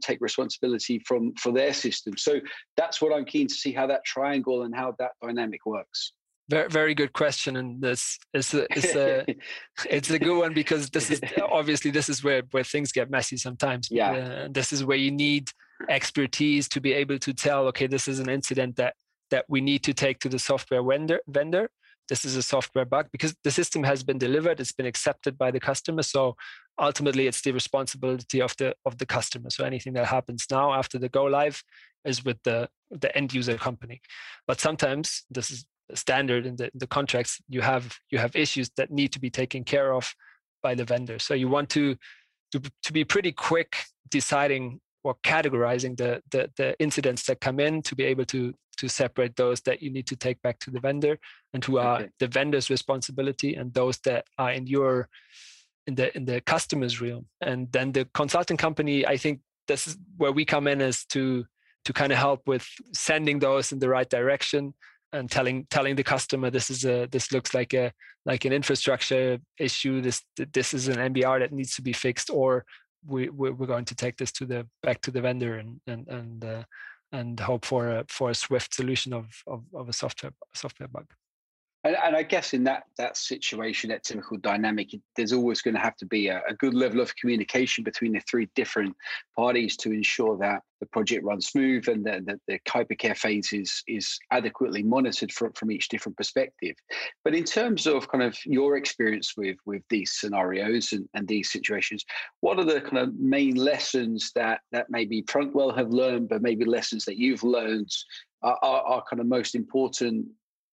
take 0.00 0.20
responsibility 0.20 0.98
from 1.00 1.34
for 1.34 1.52
their 1.52 1.72
system? 1.72 2.16
So 2.16 2.40
that's 2.76 3.00
what 3.00 3.12
I'm 3.12 3.24
keen 3.24 3.46
to 3.46 3.54
see 3.54 3.72
how 3.72 3.86
that 3.86 4.04
triangle 4.04 4.62
and 4.62 4.74
how 4.74 4.94
that 4.98 5.12
dynamic 5.22 5.66
works. 5.66 6.12
Very, 6.50 6.68
very 6.70 6.94
good 6.94 7.12
question, 7.12 7.56
and 7.56 7.82
this 7.82 8.18
is 8.32 8.54
a, 8.54 8.66
it's 8.70 8.94
a 8.94 9.24
it's 9.90 10.10
a 10.10 10.18
good 10.18 10.38
one 10.38 10.54
because 10.54 10.88
this 10.88 11.10
is 11.10 11.20
obviously 11.50 11.90
this 11.90 12.08
is 12.08 12.24
where 12.24 12.42
where 12.52 12.64
things 12.64 12.90
get 12.90 13.10
messy 13.10 13.36
sometimes. 13.36 13.88
Yeah, 13.90 14.12
uh, 14.12 14.48
this 14.50 14.72
is 14.72 14.84
where 14.84 14.96
you 14.96 15.10
need 15.10 15.50
expertise 15.88 16.68
to 16.68 16.80
be 16.80 16.92
able 16.92 17.18
to 17.18 17.32
tell, 17.32 17.66
okay, 17.68 17.86
this 17.86 18.08
is 18.08 18.18
an 18.18 18.28
incident 18.28 18.76
that 18.76 18.94
that 19.30 19.44
we 19.48 19.60
need 19.60 19.82
to 19.84 19.92
take 19.92 20.20
to 20.20 20.28
the 20.28 20.38
software 20.38 20.82
vendor 20.82 21.20
vendor 21.28 21.70
this 22.08 22.24
is 22.24 22.36
a 22.36 22.42
software 22.42 22.84
bug 22.84 23.06
because 23.12 23.34
the 23.44 23.50
system 23.50 23.82
has 23.84 24.02
been 24.02 24.18
delivered 24.18 24.60
it's 24.60 24.72
been 24.72 24.86
accepted 24.86 25.36
by 25.36 25.50
the 25.50 25.60
customer 25.60 26.02
so 26.02 26.36
ultimately 26.78 27.26
it's 27.26 27.40
the 27.40 27.52
responsibility 27.52 28.40
of 28.40 28.56
the 28.56 28.74
of 28.84 28.98
the 28.98 29.06
customer. 29.06 29.50
So 29.50 29.64
anything 29.64 29.92
that 29.94 30.06
happens 30.06 30.46
now 30.50 30.72
after 30.72 30.98
the 30.98 31.08
go 31.08 31.24
live 31.24 31.62
is 32.04 32.24
with 32.24 32.42
the 32.44 32.68
the 32.90 33.14
end 33.16 33.34
user 33.34 33.56
company. 33.56 34.00
But 34.46 34.60
sometimes 34.60 35.24
this 35.30 35.50
is 35.50 35.66
standard 35.94 36.44
in 36.44 36.56
the, 36.56 36.70
the 36.74 36.86
contracts 36.86 37.40
you 37.48 37.62
have 37.62 37.98
you 38.10 38.18
have 38.18 38.36
issues 38.36 38.70
that 38.76 38.90
need 38.90 39.12
to 39.12 39.20
be 39.20 39.30
taken 39.30 39.64
care 39.64 39.92
of 39.92 40.14
by 40.62 40.74
the 40.74 40.84
vendor. 40.84 41.18
So 41.18 41.34
you 41.34 41.48
want 41.48 41.70
to 41.70 41.96
to, 42.52 42.60
to 42.84 42.92
be 42.92 43.04
pretty 43.04 43.32
quick 43.32 43.76
deciding 44.08 44.80
or 45.04 45.16
categorizing 45.24 45.96
the, 45.96 46.22
the 46.30 46.50
the 46.56 46.78
incidents 46.80 47.24
that 47.26 47.40
come 47.40 47.60
in 47.60 47.82
to 47.82 47.94
be 47.94 48.04
able 48.04 48.24
to 48.24 48.54
to 48.76 48.88
separate 48.88 49.34
those 49.36 49.60
that 49.62 49.82
you 49.82 49.90
need 49.90 50.06
to 50.06 50.16
take 50.16 50.40
back 50.42 50.58
to 50.60 50.70
the 50.70 50.80
vendor 50.80 51.18
and 51.52 51.64
who 51.64 51.78
are 51.78 52.00
okay. 52.00 52.08
the 52.20 52.28
vendor's 52.28 52.70
responsibility 52.70 53.54
and 53.54 53.74
those 53.74 53.98
that 53.98 54.24
are 54.38 54.52
in 54.52 54.66
your 54.66 55.08
in 55.86 55.94
the 55.94 56.16
in 56.16 56.24
the 56.24 56.40
customer's 56.42 57.00
realm 57.00 57.26
and 57.40 57.70
then 57.72 57.92
the 57.92 58.04
consulting 58.14 58.56
company 58.56 59.06
i 59.06 59.16
think 59.16 59.40
this 59.66 59.86
is 59.86 59.96
where 60.16 60.32
we 60.32 60.44
come 60.44 60.66
in 60.66 60.80
is 60.80 61.04
to 61.06 61.44
to 61.84 61.92
kind 61.92 62.12
of 62.12 62.18
help 62.18 62.46
with 62.46 62.66
sending 62.92 63.38
those 63.38 63.72
in 63.72 63.78
the 63.78 63.88
right 63.88 64.10
direction 64.10 64.74
and 65.12 65.30
telling 65.30 65.66
telling 65.70 65.96
the 65.96 66.04
customer 66.04 66.50
this 66.50 66.70
is 66.70 66.84
a 66.84 67.06
this 67.10 67.32
looks 67.32 67.54
like 67.54 67.72
a 67.74 67.92
like 68.26 68.44
an 68.44 68.52
infrastructure 68.52 69.38
issue 69.58 70.00
this 70.02 70.22
this 70.52 70.74
is 70.74 70.88
an 70.88 71.14
mbr 71.14 71.38
that 71.40 71.52
needs 71.52 71.74
to 71.74 71.82
be 71.82 71.92
fixed 71.92 72.30
or 72.30 72.64
we 73.06 73.28
we're 73.28 73.66
going 73.66 73.84
to 73.86 73.94
take 73.94 74.16
this 74.16 74.32
to 74.32 74.46
the 74.46 74.66
back 74.82 75.00
to 75.02 75.10
the 75.10 75.20
vendor 75.20 75.56
and 75.56 75.80
and 75.86 76.08
and 76.08 76.44
uh, 76.44 76.64
and 77.12 77.40
hope 77.40 77.64
for 77.64 77.88
a 77.88 78.04
for 78.08 78.30
a 78.30 78.34
swift 78.34 78.74
solution 78.74 79.12
of 79.12 79.26
of, 79.46 79.62
of 79.74 79.88
a 79.88 79.92
software 79.92 80.32
software 80.54 80.88
bug. 80.88 81.06
And, 81.88 81.96
and, 82.04 82.14
I 82.14 82.22
guess 82.22 82.52
in 82.52 82.64
that 82.64 82.82
that 82.98 83.16
situation, 83.16 83.88
that 83.88 84.04
typical 84.04 84.36
dynamic, 84.36 84.90
there's 85.16 85.32
always 85.32 85.62
going 85.62 85.72
to 85.72 85.80
have 85.80 85.96
to 85.96 86.06
be 86.06 86.28
a, 86.28 86.42
a, 86.46 86.52
good 86.52 86.74
level 86.74 87.00
of 87.00 87.16
communication 87.16 87.82
between 87.82 88.12
the 88.12 88.20
three 88.28 88.46
different 88.54 88.94
parties 89.38 89.74
to 89.78 89.90
ensure 89.90 90.36
that 90.36 90.60
the 90.80 90.86
project 90.88 91.24
runs 91.24 91.46
smooth 91.46 91.88
and 91.88 92.04
that 92.04 92.26
the, 92.26 92.38
the 92.46 92.58
hypercare 92.68 93.16
phase 93.16 93.54
is, 93.54 93.82
is 93.88 94.18
adequately 94.30 94.82
monitored 94.82 95.32
from, 95.32 95.50
from 95.54 95.70
each 95.70 95.88
different 95.88 96.18
perspective. 96.18 96.76
But 97.24 97.34
in 97.34 97.44
terms 97.44 97.86
of 97.86 98.06
kind 98.10 98.22
of 98.22 98.36
your 98.44 98.76
experience 98.76 99.32
with 99.34 99.56
with 99.64 99.82
these 99.88 100.12
scenarios 100.20 100.92
and, 100.92 101.08
and 101.14 101.26
these 101.26 101.50
situations, 101.50 102.04
what 102.40 102.58
are 102.58 102.64
the 102.64 102.82
kind 102.82 102.98
of 102.98 103.14
main 103.14 103.54
lessons 103.54 104.30
that 104.34 104.60
that 104.72 104.90
maybe 104.90 105.22
Frontwell 105.22 105.74
have 105.74 105.88
learned, 105.88 106.28
but 106.28 106.42
maybe 106.42 106.66
lessons 106.66 107.06
that 107.06 107.16
you've 107.16 107.44
learned 107.44 107.90
are, 108.42 108.58
are, 108.62 108.82
are, 108.82 109.04
kind 109.08 109.20
of 109.20 109.26
most 109.26 109.54
important 109.54 110.26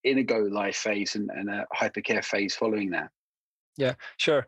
in 0.05 0.19
a 0.19 0.24
go 0.24 0.38
live 0.38 0.75
phase 0.75 1.15
and, 1.15 1.29
and 1.31 1.50
a 1.50 1.65
hypercare 1.75 2.24
phase 2.24 2.55
following 2.55 2.91
that. 2.91 3.09
Yeah, 3.77 3.95
sure. 4.17 4.47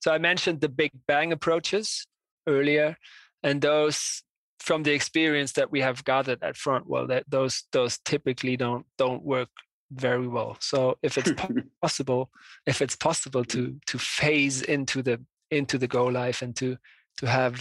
So 0.00 0.12
I 0.12 0.18
mentioned 0.18 0.60
the 0.60 0.68
big 0.68 0.92
bang 1.08 1.32
approaches 1.32 2.06
earlier, 2.46 2.96
and 3.42 3.60
those 3.60 4.22
from 4.60 4.82
the 4.82 4.92
experience 4.92 5.52
that 5.52 5.72
we 5.72 5.80
have 5.80 6.04
gathered 6.04 6.42
at 6.42 6.54
Frontwell, 6.54 7.08
that 7.08 7.24
those 7.28 7.64
those 7.72 7.98
typically 8.04 8.56
don't 8.56 8.86
don't 8.98 9.24
work 9.24 9.48
very 9.90 10.28
well. 10.28 10.56
So 10.60 10.98
if 11.02 11.18
it's 11.18 11.32
possible, 11.82 12.30
if 12.66 12.80
it's 12.80 12.96
possible 12.96 13.44
to 13.46 13.80
to 13.86 13.98
phase 13.98 14.62
into 14.62 15.02
the 15.02 15.20
into 15.50 15.78
the 15.78 15.88
go 15.88 16.06
live 16.06 16.42
and 16.42 16.54
to 16.56 16.76
to 17.16 17.26
have 17.26 17.54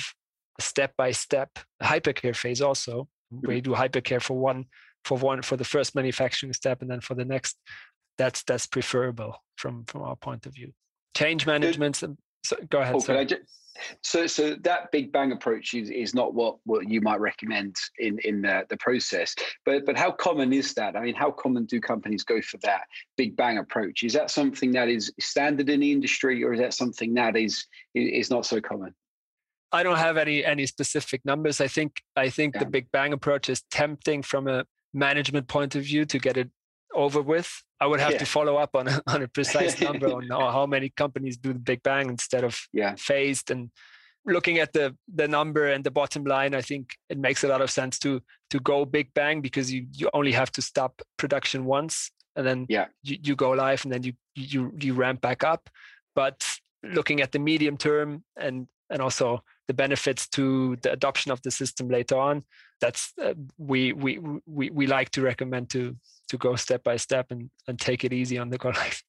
a 0.60 0.62
step 0.62 0.94
by 0.98 1.12
step 1.12 1.58
hypercare 1.82 2.36
phase 2.36 2.62
also, 2.62 3.08
where 3.30 3.56
you 3.56 3.62
mm-hmm. 3.62 3.74
do 3.74 3.78
hypercare 3.78 4.22
for 4.22 4.38
one 4.38 4.66
for 5.06 5.18
one 5.18 5.42
for 5.42 5.58
the 5.58 5.64
first 5.64 5.96
manufacturing 5.96 6.54
step 6.54 6.82
and 6.82 6.90
then 6.90 7.02
for 7.02 7.16
the 7.16 7.26
next 7.26 7.58
that's 8.18 8.44
that's 8.44 8.66
preferable 8.66 9.36
from 9.58 9.86
from 9.86 10.02
our 10.02 10.16
point 10.16 10.46
of 10.46 10.54
view 10.54 10.72
change 11.16 11.46
management 11.46 12.04
um, 12.04 12.18
So, 12.44 12.56
go 12.70 12.80
ahead. 12.80 12.96
Oh, 12.96 13.24
just, 13.24 13.42
so, 14.02 14.28
so 14.28 14.56
that 14.62 14.92
big 14.92 15.12
bang 15.12 15.32
approach 15.32 15.74
is, 15.74 15.90
is 15.90 16.16
not 16.16 16.34
what, 16.34 16.58
what 16.64 16.90
you 16.90 17.02
might 17.02 17.20
recommend 17.20 17.76
in 18.00 18.18
in 18.24 18.42
the, 18.42 18.64
the 18.70 18.78
process. 18.78 19.36
But 19.66 19.86
but 19.86 19.98
how 19.98 20.12
common 20.12 20.54
is 20.54 20.74
that? 20.76 20.96
I 20.96 21.02
mean, 21.02 21.16
how 21.16 21.32
common 21.32 21.66
do 21.66 21.80
companies 21.80 22.24
go 22.24 22.42
for 22.42 22.58
that 22.64 22.84
big 23.18 23.36
bang 23.36 23.58
approach? 23.58 24.04
Is 24.04 24.14
that 24.14 24.32
something 24.32 24.72
that 24.72 24.88
is 24.90 25.12
standard 25.20 25.70
in 25.70 25.82
the 25.82 25.92
industry, 25.92 26.44
or 26.44 26.54
is 26.54 26.60
that 26.60 26.74
something 26.74 27.14
that 27.16 27.36
is 27.36 27.66
is 27.94 28.30
not 28.30 28.46
so 28.46 28.62
common? 28.62 28.96
I 29.72 29.84
don't 29.84 29.98
have 29.98 30.18
any 30.18 30.46
any 30.46 30.66
specific 30.66 31.24
numbers. 31.26 31.62
I 31.62 31.68
think 31.68 32.02
I 32.16 32.30
think 32.30 32.56
yeah. 32.56 32.62
the 32.62 32.70
big 32.70 32.92
bang 32.92 33.14
approach 33.14 33.50
is 33.50 33.62
tempting 33.70 34.24
from 34.24 34.48
a 34.48 34.66
management 34.94 35.48
point 35.48 35.76
of 35.76 35.84
view 35.84 36.06
to 36.06 36.20
get 36.20 36.38
it 36.38 36.50
over 36.94 37.22
with. 37.22 37.64
I 37.80 37.88
would 37.88 38.00
have 38.00 38.14
yeah. 38.14 38.20
to 38.20 38.26
follow 38.26 38.58
up 38.58 38.76
on 38.76 38.88
a, 38.88 39.02
on 39.08 39.22
a 39.22 39.28
precise 39.28 39.80
number 39.80 40.08
on 40.14 40.30
how 40.30 40.66
many 40.66 40.90
companies 40.90 41.38
do 41.38 41.54
the 41.54 41.60
big 41.60 41.84
bang 41.84 42.10
instead 42.10 42.44
of 42.44 42.60
yeah. 42.74 42.96
phased. 42.98 43.52
And 43.52 43.70
looking 44.26 44.58
at 44.60 44.74
the 44.74 44.96
the 45.14 45.28
number 45.28 45.68
and 45.68 45.84
the 45.84 45.92
bottom 45.92 46.24
line, 46.24 46.56
I 46.56 46.62
think 46.62 46.96
it 47.10 47.18
makes 47.18 47.44
a 47.44 47.48
lot 47.48 47.62
of 47.62 47.70
sense 47.70 48.00
to 48.00 48.22
to 48.50 48.60
go 48.60 48.86
big 48.86 49.14
bang 49.14 49.42
because 49.42 49.72
you 49.72 49.88
you 49.94 50.10
only 50.14 50.32
have 50.32 50.52
to 50.54 50.62
stop 50.62 51.02
production 51.18 51.66
once 51.66 52.12
and 52.36 52.46
then 52.46 52.66
yeah. 52.70 52.86
you, 53.04 53.18
you 53.22 53.36
go 53.36 53.52
live 53.52 53.84
and 53.84 53.92
then 53.92 54.04
you 54.04 54.14
you 54.36 54.72
you 54.80 54.94
ramp 54.94 55.22
back 55.22 55.44
up. 55.44 55.70
But 56.16 56.48
looking 56.84 57.22
at 57.22 57.32
the 57.32 57.40
medium 57.40 57.78
term 57.78 58.24
and 58.38 58.68
and 58.90 59.02
also 59.02 59.44
the 59.68 59.74
benefits 59.74 60.28
to 60.28 60.76
the 60.82 60.92
adoption 60.92 61.32
of 61.32 61.42
the 61.42 61.52
system 61.52 61.88
later 61.90 62.18
on 62.18 62.44
that's 62.80 63.14
uh, 63.22 63.34
we, 63.58 63.94
we 63.94 64.20
we 64.46 64.70
we 64.70 64.88
like 64.88 65.10
to 65.12 65.22
recommend 65.22 65.70
to 65.70 65.96
to 66.30 66.38
go 66.38 66.56
step 66.56 66.84
by 66.84 66.96
step 66.96 67.32
and 67.32 67.50
and 67.68 67.80
take 67.80 68.04
it 68.04 68.14
easy 68.14 68.38
on 68.38 68.50
the 68.50 68.58
go 68.58 68.70
live 68.70 69.02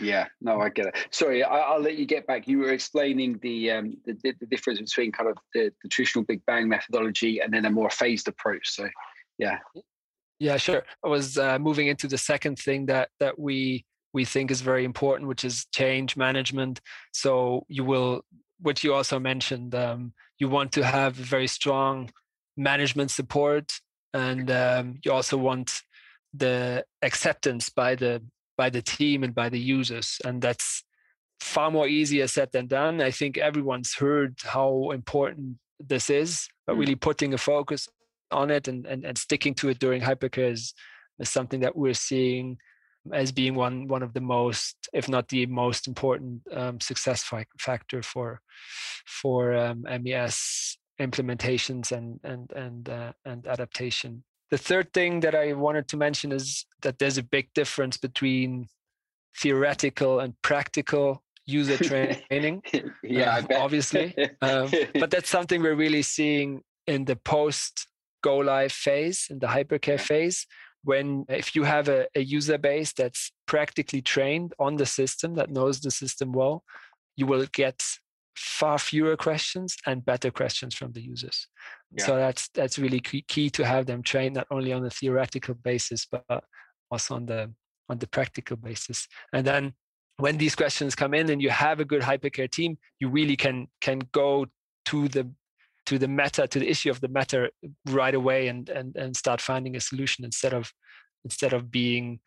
yeah 0.00 0.26
no 0.40 0.60
i 0.60 0.68
get 0.68 0.86
it. 0.86 0.96
Sorry 1.10 1.42
I, 1.42 1.74
will 1.74 1.82
let 1.82 1.96
you 1.96 2.04
get 2.04 2.26
back. 2.26 2.48
You 2.48 2.58
were 2.58 2.72
explaining 2.72 3.38
the 3.42 3.70
um 3.70 3.96
the, 4.04 4.34
the 4.40 4.46
difference 4.46 4.80
between 4.80 5.12
kind 5.12 5.30
of 5.30 5.38
the, 5.54 5.72
the 5.82 5.88
traditional 5.88 6.24
big 6.24 6.44
bang 6.46 6.68
methodology 6.68 7.40
and 7.40 7.52
then 7.52 7.64
a 7.64 7.70
more 7.70 7.90
phased 7.90 8.28
approach 8.28 8.70
so 8.70 8.88
yeah. 9.38 9.58
Yeah 10.38 10.56
sure. 10.56 10.84
I 11.04 11.08
was 11.08 11.38
uh, 11.38 11.58
moving 11.58 11.86
into 11.86 12.08
the 12.08 12.18
second 12.18 12.58
thing 12.58 12.86
that 12.86 13.10
that 13.20 13.38
we 13.38 13.84
we 14.12 14.24
think 14.24 14.50
is 14.50 14.60
very 14.60 14.84
important 14.84 15.28
which 15.28 15.44
is 15.44 15.66
change 15.72 16.16
management. 16.16 16.80
So 17.12 17.66
you 17.68 17.84
will 17.84 18.24
which 18.60 18.84
you 18.84 18.94
also 18.94 19.18
mentioned, 19.18 19.74
um, 19.74 20.12
you 20.38 20.48
want 20.48 20.72
to 20.72 20.84
have 20.84 21.14
very 21.14 21.46
strong 21.46 22.10
management 22.56 23.10
support, 23.10 23.72
and 24.12 24.50
um, 24.50 24.98
you 25.04 25.12
also 25.12 25.36
want 25.36 25.82
the 26.32 26.84
acceptance 27.02 27.68
by 27.68 27.94
the 27.94 28.22
by 28.56 28.70
the 28.70 28.82
team 28.82 29.24
and 29.24 29.34
by 29.34 29.48
the 29.48 29.58
users, 29.58 30.20
and 30.24 30.40
that's 30.40 30.84
far 31.40 31.70
more 31.70 31.86
easier 31.86 32.26
said 32.26 32.50
than 32.52 32.66
done. 32.66 33.00
I 33.00 33.10
think 33.10 33.36
everyone's 33.36 33.94
heard 33.94 34.36
how 34.42 34.90
important 34.92 35.58
this 35.78 36.10
is, 36.10 36.48
but 36.66 36.76
mm. 36.76 36.80
really 36.80 36.94
putting 36.94 37.34
a 37.34 37.38
focus 37.38 37.88
on 38.30 38.50
it 38.50 38.68
and, 38.68 38.86
and, 38.86 39.04
and 39.04 39.18
sticking 39.18 39.54
to 39.54 39.68
it 39.68 39.78
during 39.78 40.00
hypercare 40.00 40.52
is, 40.52 40.74
is 41.18 41.28
something 41.28 41.60
that 41.60 41.76
we're 41.76 41.94
seeing 41.94 42.58
as 43.12 43.32
being 43.32 43.54
one 43.54 43.88
one 43.88 44.02
of 44.02 44.12
the 44.14 44.20
most, 44.20 44.88
if 44.92 45.08
not 45.08 45.28
the 45.28 45.46
most 45.46 45.86
important 45.86 46.42
um, 46.52 46.80
success 46.80 47.30
factor 47.58 48.02
for 48.02 48.40
for 49.06 49.54
um, 49.54 49.84
MES 50.02 50.78
implementations 51.00 51.92
and 51.92 52.20
and 52.24 52.50
and 52.52 52.88
uh, 52.88 53.12
and 53.24 53.46
adaptation. 53.46 54.24
The 54.50 54.58
third 54.58 54.92
thing 54.92 55.20
that 55.20 55.34
I 55.34 55.52
wanted 55.52 55.88
to 55.88 55.96
mention 55.96 56.30
is 56.30 56.66
that 56.82 56.98
there's 56.98 57.18
a 57.18 57.22
big 57.22 57.48
difference 57.54 57.96
between 57.96 58.68
theoretical 59.36 60.20
and 60.20 60.34
practical 60.42 61.22
user 61.46 61.76
training. 61.76 62.62
yeah, 63.02 63.38
um, 63.38 63.46
obviously, 63.56 64.14
um, 64.42 64.70
but 65.00 65.10
that's 65.10 65.30
something 65.30 65.62
we're 65.62 65.74
really 65.74 66.02
seeing 66.02 66.62
in 66.86 67.04
the 67.04 67.16
post 67.16 67.88
go 68.22 68.38
live 68.38 68.72
phase, 68.72 69.26
in 69.28 69.38
the 69.38 69.46
hypercare 69.46 70.00
phase, 70.00 70.46
when 70.84 71.24
if 71.28 71.54
you 71.56 71.64
have 71.64 71.88
a, 71.88 72.06
a, 72.14 72.20
user 72.20 72.58
base 72.58 72.92
that's 72.92 73.32
practically 73.46 74.02
trained 74.02 74.52
on 74.58 74.76
the 74.76 74.86
system 74.86 75.34
that 75.34 75.50
knows 75.50 75.80
the 75.80 75.90
system 75.90 76.32
well 76.32 76.62
you 77.16 77.26
will 77.26 77.46
get 77.52 77.82
far 78.36 78.78
fewer 78.78 79.16
questions 79.16 79.76
and 79.86 80.04
better 80.04 80.30
questions 80.30 80.74
from 80.74 80.92
the 80.92 81.00
users 81.00 81.48
yeah. 81.92 82.04
so 82.04 82.16
that's 82.16 82.48
that's 82.48 82.78
really 82.78 83.00
key, 83.00 83.24
key 83.28 83.48
to 83.48 83.64
have 83.64 83.86
them 83.86 84.02
trained 84.02 84.34
not 84.34 84.46
only 84.50 84.72
on 84.72 84.84
a 84.84 84.90
theoretical 84.90 85.54
basis 85.54 86.06
but 86.10 86.44
also 86.90 87.14
on 87.14 87.26
the 87.26 87.50
on 87.88 87.98
the 87.98 88.06
practical 88.06 88.56
basis 88.56 89.06
and 89.32 89.46
then 89.46 89.72
when 90.18 90.38
these 90.38 90.54
questions 90.54 90.94
come 90.94 91.14
in 91.14 91.30
and 91.30 91.42
you 91.42 91.50
have 91.50 91.80
a 91.80 91.84
good 91.84 92.02
hypercare 92.02 92.50
team 92.50 92.76
you 93.00 93.08
really 93.08 93.36
can 93.36 93.66
can 93.80 94.00
go 94.12 94.46
to 94.84 95.08
the 95.08 95.28
to 95.86 95.98
the 95.98 96.08
matter 96.08 96.46
to 96.46 96.58
the 96.58 96.68
issue 96.68 96.90
of 96.90 97.00
the 97.00 97.08
matter 97.08 97.50
right 97.86 98.14
away 98.14 98.48
and 98.48 98.68
and 98.68 98.96
and 98.96 99.16
start 99.16 99.40
finding 99.40 99.76
a 99.76 99.80
solution 99.80 100.24
instead 100.24 100.54
of 100.54 100.72
instead 101.24 101.52
of 101.52 101.70
being 101.70 102.20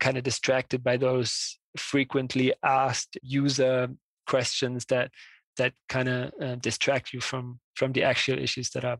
kind 0.00 0.16
of 0.16 0.24
distracted 0.24 0.82
by 0.82 0.96
those 0.96 1.58
frequently 1.76 2.52
asked 2.64 3.16
user 3.22 3.88
questions 4.26 4.84
that 4.86 5.10
that 5.56 5.72
kind 5.88 6.08
of 6.08 6.32
uh, 6.40 6.54
distract 6.56 7.12
you 7.12 7.20
from 7.20 7.58
from 7.74 7.92
the 7.92 8.02
actual 8.02 8.38
issues 8.38 8.70
that 8.70 8.84
are 8.84 8.98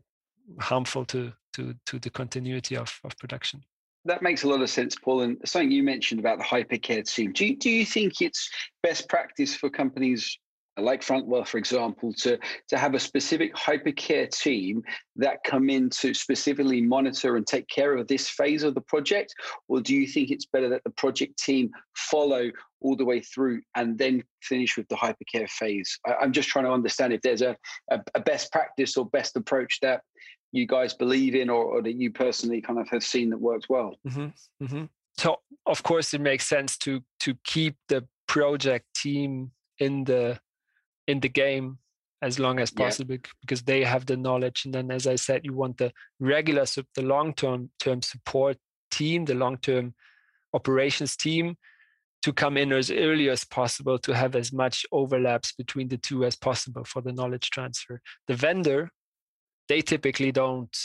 harmful 0.59 1.05
to 1.05 1.33
to 1.53 1.73
to 1.85 1.99
the 1.99 2.09
continuity 2.09 2.75
of, 2.77 2.99
of 3.03 3.17
production 3.17 3.61
that 4.05 4.21
makes 4.21 4.43
a 4.43 4.49
lot 4.49 4.61
of 4.61 4.69
sense, 4.69 4.95
Paul. 4.95 5.21
And 5.21 5.37
something 5.45 5.71
you 5.71 5.81
mentioned 5.81 6.19
about 6.19 6.37
the 6.37 6.43
hypercare 6.43 7.09
team. 7.09 7.31
Do 7.31 7.45
you, 7.45 7.55
do 7.55 7.69
you 7.69 7.85
think 7.85 8.21
it's 8.21 8.49
best 8.81 9.07
practice 9.07 9.55
for 9.55 9.69
companies 9.69 10.37
like 10.77 11.01
Frontwell, 11.01 11.45
for 11.45 11.57
example, 11.57 12.13
to, 12.13 12.37
to 12.69 12.77
have 12.77 12.95
a 12.95 12.99
specific 12.99 13.53
hypercare 13.55 14.29
team 14.29 14.83
that 15.15 15.43
come 15.45 15.69
in 15.69 15.89
to 15.89 16.13
specifically 16.13 16.81
monitor 16.81 17.35
and 17.35 17.45
take 17.45 17.67
care 17.67 17.95
of 17.95 18.07
this 18.07 18.29
phase 18.29 18.63
of 18.63 18.73
the 18.73 18.81
project? 18.81 19.33
Or 19.67 19.81
do 19.81 19.93
you 19.95 20.07
think 20.07 20.31
it's 20.31 20.45
better 20.45 20.69
that 20.69 20.83
the 20.83 20.89
project 20.91 21.37
team 21.37 21.69
follow 21.95 22.49
all 22.81 22.95
the 22.95 23.05
way 23.05 23.21
through 23.21 23.61
and 23.75 23.97
then 23.97 24.23
finish 24.41 24.75
with 24.75 24.87
the 24.87 24.95
hypercare 24.95 25.49
phase? 25.49 25.99
I, 26.07 26.23
am 26.23 26.31
just 26.31 26.49
trying 26.49 26.65
to 26.65 26.71
understand 26.71 27.13
if 27.13 27.21
there's 27.21 27.43
a, 27.43 27.55
a, 27.91 28.01
a, 28.15 28.19
best 28.19 28.51
practice 28.51 28.97
or 28.97 29.05
best 29.05 29.35
approach 29.35 29.79
that 29.81 30.01
you 30.51 30.65
guys 30.65 30.93
believe 30.93 31.35
in 31.35 31.49
or, 31.49 31.63
or 31.63 31.81
that 31.83 31.95
you 31.95 32.11
personally 32.11 32.61
kind 32.61 32.79
of 32.79 32.89
have 32.89 33.03
seen 33.03 33.29
that 33.29 33.39
works 33.39 33.69
well. 33.69 33.95
Mm-hmm, 34.07 34.65
mm-hmm. 34.65 34.85
So, 35.17 35.37
of 35.67 35.83
course, 35.83 36.13
it 36.13 36.21
makes 36.21 36.47
sense 36.47 36.77
to 36.79 37.03
to 37.19 37.35
keep 37.43 37.75
the 37.87 38.07
project 38.27 38.85
team 38.95 39.51
in 39.79 40.03
the 40.05 40.39
in 41.07 41.19
the 41.19 41.29
game 41.29 41.77
as 42.21 42.39
long 42.39 42.59
as 42.59 42.71
possible 42.71 43.15
yeah. 43.15 43.31
because 43.41 43.61
they 43.63 43.83
have 43.83 44.05
the 44.05 44.15
knowledge 44.15 44.63
and 44.65 44.73
then 44.73 44.89
as 44.91 45.07
i 45.07 45.15
said 45.15 45.41
you 45.43 45.53
want 45.53 45.77
the 45.77 45.91
regular 46.19 46.65
the 46.95 47.01
long 47.01 47.33
term 47.33 47.69
term 47.79 48.01
support 48.01 48.57
team 48.91 49.25
the 49.25 49.35
long 49.35 49.57
term 49.57 49.93
operations 50.53 51.15
team 51.15 51.55
to 52.21 52.31
come 52.31 52.55
in 52.55 52.71
as 52.71 52.89
early 52.89 53.29
as 53.29 53.43
possible 53.43 53.99
to 53.99 54.15
have 54.15 54.35
as 54.35 54.53
much 54.53 54.85
overlaps 54.93 55.51
between 55.51 55.89
the 55.89 55.97
two 55.97 56.23
as 56.23 56.35
possible 56.35 56.85
for 56.85 57.01
the 57.01 57.11
knowledge 57.11 57.49
transfer 57.49 58.01
the 58.27 58.35
vendor 58.35 58.89
they 59.67 59.81
typically 59.81 60.31
don't 60.31 60.77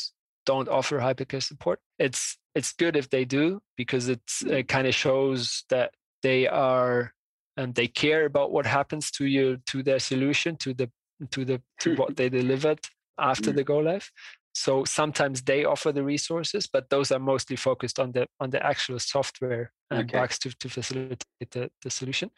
don't 0.45 0.69
offer 0.69 0.99
hypercare 0.99 1.43
support 1.43 1.79
it's 1.99 2.39
it's 2.55 2.73
good 2.73 2.97
if 2.97 3.09
they 3.11 3.25
do 3.25 3.61
because 3.77 4.09
it's, 4.09 4.43
it 4.43 4.67
kind 4.67 4.89
of 4.89 4.95
shows 4.95 5.65
that 5.71 5.93
they 6.25 6.49
are 6.49 7.13
and 7.59 7.75
they 7.75 7.89
care 7.89 8.25
about 8.25 8.53
what 8.53 8.65
happens 8.65 9.11
to 9.11 9.27
you 9.27 9.59
to 9.67 9.83
their 9.83 9.99
solution 9.99 10.57
to 10.57 10.73
the 10.73 10.89
to 11.33 11.45
the 11.45 11.61
to 11.81 11.97
what 11.97 12.17
they 12.17 12.29
delivered 12.41 12.79
after 13.19 13.53
the 13.53 13.65
go 13.65 13.81
mm. 13.81 13.87
live. 13.87 14.11
So 14.55 14.85
sometimes 14.85 15.43
they 15.43 15.65
offer 15.65 15.93
the 15.93 16.05
resources 16.05 16.69
but 16.73 16.89
those 16.89 17.13
are 17.13 17.19
mostly 17.19 17.57
focused 17.57 17.99
on 17.99 18.13
the 18.13 18.27
on 18.41 18.51
the 18.51 18.65
actual 18.65 18.99
software 18.99 19.73
and 19.91 20.09
okay. 20.09 20.19
bugs 20.19 20.39
to, 20.41 20.51
to 20.61 20.69
facilitate 20.69 21.51
the, 21.51 21.71
the 21.83 21.91
solution. 21.91 22.31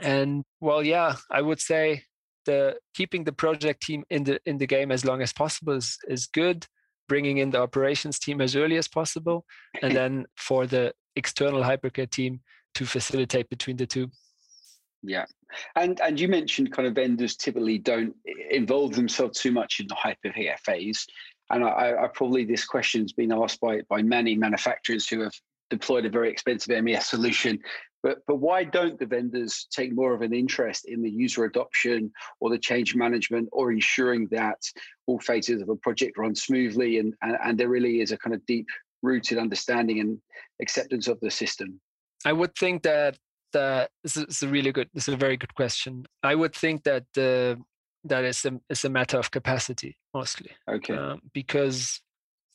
And 0.00 0.44
well 0.60 0.82
yeah 0.82 1.16
i 1.30 1.42
would 1.42 1.60
say 1.60 2.04
the 2.46 2.76
keeping 2.94 3.24
the 3.24 3.32
project 3.32 3.82
team 3.82 4.04
in 4.08 4.24
the 4.24 4.40
in 4.46 4.56
the 4.58 4.66
game 4.66 4.90
as 4.92 5.04
long 5.04 5.20
as 5.20 5.32
possible 5.32 5.74
is, 5.74 5.98
is 6.08 6.26
good. 6.26 6.66
Bringing 7.08 7.38
in 7.38 7.50
the 7.50 7.60
operations 7.60 8.20
team 8.20 8.40
as 8.40 8.54
early 8.54 8.76
as 8.76 8.88
possible 8.88 9.44
and 9.82 9.94
then 9.98 10.26
for 10.36 10.66
the 10.66 10.92
external 11.16 11.62
hypercare 11.62 12.08
team 12.08 12.40
to 12.76 12.86
facilitate 12.86 13.48
between 13.50 13.76
the 13.76 13.86
two 13.86 14.08
yeah, 15.02 15.24
and 15.76 16.00
and 16.00 16.18
you 16.20 16.28
mentioned 16.28 16.72
kind 16.72 16.86
of 16.86 16.94
vendors 16.94 17.36
typically 17.36 17.78
don't 17.78 18.14
involve 18.50 18.94
themselves 18.94 19.40
too 19.40 19.52
much 19.52 19.80
in 19.80 19.86
the 19.86 19.94
hypercare 19.94 20.58
phase, 20.60 21.06
and 21.50 21.64
I, 21.64 21.94
I 22.02 22.08
probably 22.12 22.44
this 22.44 22.64
question's 22.64 23.12
been 23.12 23.32
asked 23.32 23.60
by 23.60 23.80
by 23.88 24.02
many 24.02 24.36
manufacturers 24.36 25.08
who 25.08 25.20
have 25.20 25.32
deployed 25.70 26.04
a 26.04 26.10
very 26.10 26.30
expensive 26.30 26.82
MES 26.82 27.06
solution. 27.06 27.58
But 28.02 28.18
but 28.26 28.36
why 28.36 28.64
don't 28.64 28.98
the 28.98 29.06
vendors 29.06 29.66
take 29.70 29.94
more 29.94 30.14
of 30.14 30.22
an 30.22 30.34
interest 30.34 30.86
in 30.86 31.02
the 31.02 31.10
user 31.10 31.44
adoption 31.44 32.10
or 32.40 32.50
the 32.50 32.58
change 32.58 32.94
management 32.94 33.48
or 33.52 33.72
ensuring 33.72 34.28
that 34.30 34.58
all 35.06 35.20
phases 35.20 35.60
of 35.62 35.68
a 35.68 35.76
project 35.76 36.16
run 36.16 36.34
smoothly 36.34 36.98
and, 36.98 37.14
and, 37.22 37.36
and 37.44 37.58
there 37.58 37.68
really 37.68 38.00
is 38.00 38.12
a 38.12 38.18
kind 38.18 38.34
of 38.34 38.44
deep 38.46 38.66
rooted 39.02 39.38
understanding 39.38 40.00
and 40.00 40.18
acceptance 40.60 41.08
of 41.08 41.20
the 41.20 41.30
system? 41.30 41.80
I 42.24 42.32
would 42.32 42.54
think 42.54 42.82
that 42.82 43.16
uh, 43.54 43.86
this 44.02 44.16
is 44.16 44.42
a 44.42 44.48
really 44.48 44.72
good. 44.72 44.88
This 44.94 45.08
is 45.08 45.14
a 45.14 45.16
very 45.16 45.36
good 45.36 45.54
question. 45.54 46.06
I 46.22 46.34
would 46.34 46.54
think 46.54 46.84
that 46.84 47.04
uh, 47.16 47.60
that 48.04 48.24
is 48.24 48.44
a 48.44 48.60
is 48.68 48.84
a 48.84 48.90
matter 48.90 49.18
of 49.18 49.30
capacity 49.30 49.96
mostly. 50.14 50.50
Okay. 50.68 50.96
Um, 50.96 51.20
because 51.32 52.00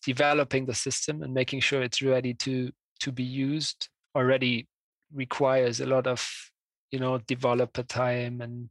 developing 0.04 0.66
the 0.66 0.76
system 0.76 1.24
and 1.24 1.34
making 1.34 1.62
sure 1.62 1.82
it's 1.82 2.02
ready 2.02 2.34
to 2.34 2.72
to 3.00 3.12
be 3.12 3.24
used 3.24 3.90
already 4.16 4.68
requires 5.14 5.80
a 5.80 5.86
lot 5.86 6.08
of 6.08 6.26
you 6.92 7.00
know 7.00 7.18
developer 7.28 7.84
time 7.84 8.42
and 8.42 8.70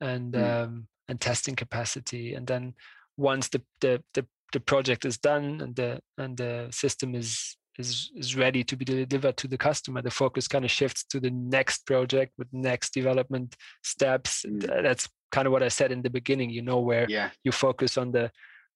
and 0.00 0.34
mm. 0.34 0.64
um, 0.64 0.86
and 1.08 1.20
testing 1.20 1.54
capacity 1.54 2.34
and 2.34 2.46
then 2.46 2.74
once 3.16 3.48
the, 3.48 3.62
the 3.80 4.02
the 4.14 4.26
the 4.52 4.60
project 4.60 5.04
is 5.04 5.18
done 5.18 5.60
and 5.60 5.76
the 5.76 6.00
and 6.18 6.36
the 6.36 6.68
system 6.70 7.14
is 7.14 7.56
is 7.78 8.10
is 8.14 8.36
ready 8.36 8.64
to 8.64 8.76
be 8.76 8.84
delivered 8.84 9.36
to 9.36 9.48
the 9.48 9.58
customer 9.58 10.02
the 10.02 10.10
focus 10.10 10.48
kind 10.48 10.64
of 10.64 10.70
shifts 10.70 11.04
to 11.04 11.20
the 11.20 11.30
next 11.30 11.86
project 11.86 12.32
with 12.38 12.48
next 12.52 12.94
development 12.94 13.56
steps 13.82 14.44
mm. 14.46 14.82
that's 14.82 15.08
kind 15.32 15.46
of 15.46 15.52
what 15.52 15.62
i 15.62 15.68
said 15.68 15.92
in 15.92 16.02
the 16.02 16.10
beginning 16.10 16.50
you 16.50 16.62
know 16.62 16.80
where 16.80 17.06
yeah. 17.08 17.30
you 17.44 17.52
focus 17.52 17.98
on 17.98 18.10
the 18.12 18.30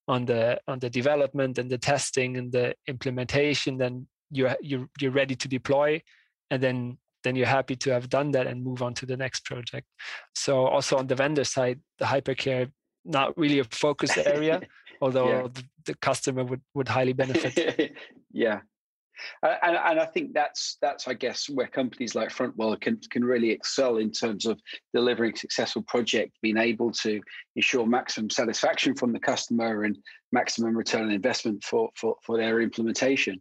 on 0.08 0.24
the 0.24 0.60
on 0.66 0.78
the 0.78 0.90
development 0.90 1.58
and 1.58 1.70
the 1.70 1.78
testing 1.78 2.36
and 2.36 2.52
the 2.52 2.74
implementation 2.86 3.78
then 3.78 4.06
you're 4.30 4.56
you're, 4.60 4.86
you're 5.00 5.10
ready 5.10 5.34
to 5.34 5.48
deploy 5.48 6.00
and 6.50 6.62
then 6.62 6.98
then 7.22 7.36
you're 7.36 7.46
happy 7.46 7.76
to 7.76 7.90
have 7.90 8.08
done 8.08 8.30
that 8.30 8.46
and 8.46 8.64
move 8.64 8.82
on 8.82 8.94
to 8.94 9.06
the 9.06 9.16
next 9.16 9.44
project 9.44 9.86
so 10.34 10.66
also 10.66 10.96
on 10.96 11.06
the 11.06 11.14
vendor 11.14 11.44
side 11.44 11.78
the 11.98 12.04
hypercare 12.04 12.70
not 13.04 13.36
really 13.38 13.58
a 13.58 13.64
focus 13.64 14.16
area 14.16 14.60
although 15.00 15.28
yeah. 15.28 15.42
the, 15.54 15.64
the, 15.86 15.94
customer 15.94 16.44
would 16.44 16.60
would 16.74 16.88
highly 16.88 17.12
benefit 17.12 17.92
yeah 18.32 18.60
and, 19.42 19.76
and 19.76 20.00
I 20.00 20.06
think 20.06 20.32
that's 20.32 20.76
that's 20.80 21.08
I 21.08 21.14
guess 21.14 21.48
where 21.48 21.66
companies 21.66 22.14
like 22.14 22.30
Frontwell 22.30 22.80
can 22.80 22.98
can 23.10 23.24
really 23.24 23.50
excel 23.50 23.98
in 23.98 24.10
terms 24.10 24.46
of 24.46 24.60
delivering 24.94 25.36
successful 25.36 25.82
project, 25.82 26.36
being 26.42 26.58
able 26.58 26.92
to 26.92 27.20
ensure 27.56 27.86
maximum 27.86 28.30
satisfaction 28.30 28.94
from 28.94 29.12
the 29.12 29.20
customer 29.20 29.84
and 29.84 29.96
maximum 30.32 30.76
return 30.76 31.04
on 31.04 31.10
investment 31.10 31.62
for 31.64 31.90
for, 31.96 32.16
for 32.22 32.36
their 32.36 32.60
implementation. 32.60 33.40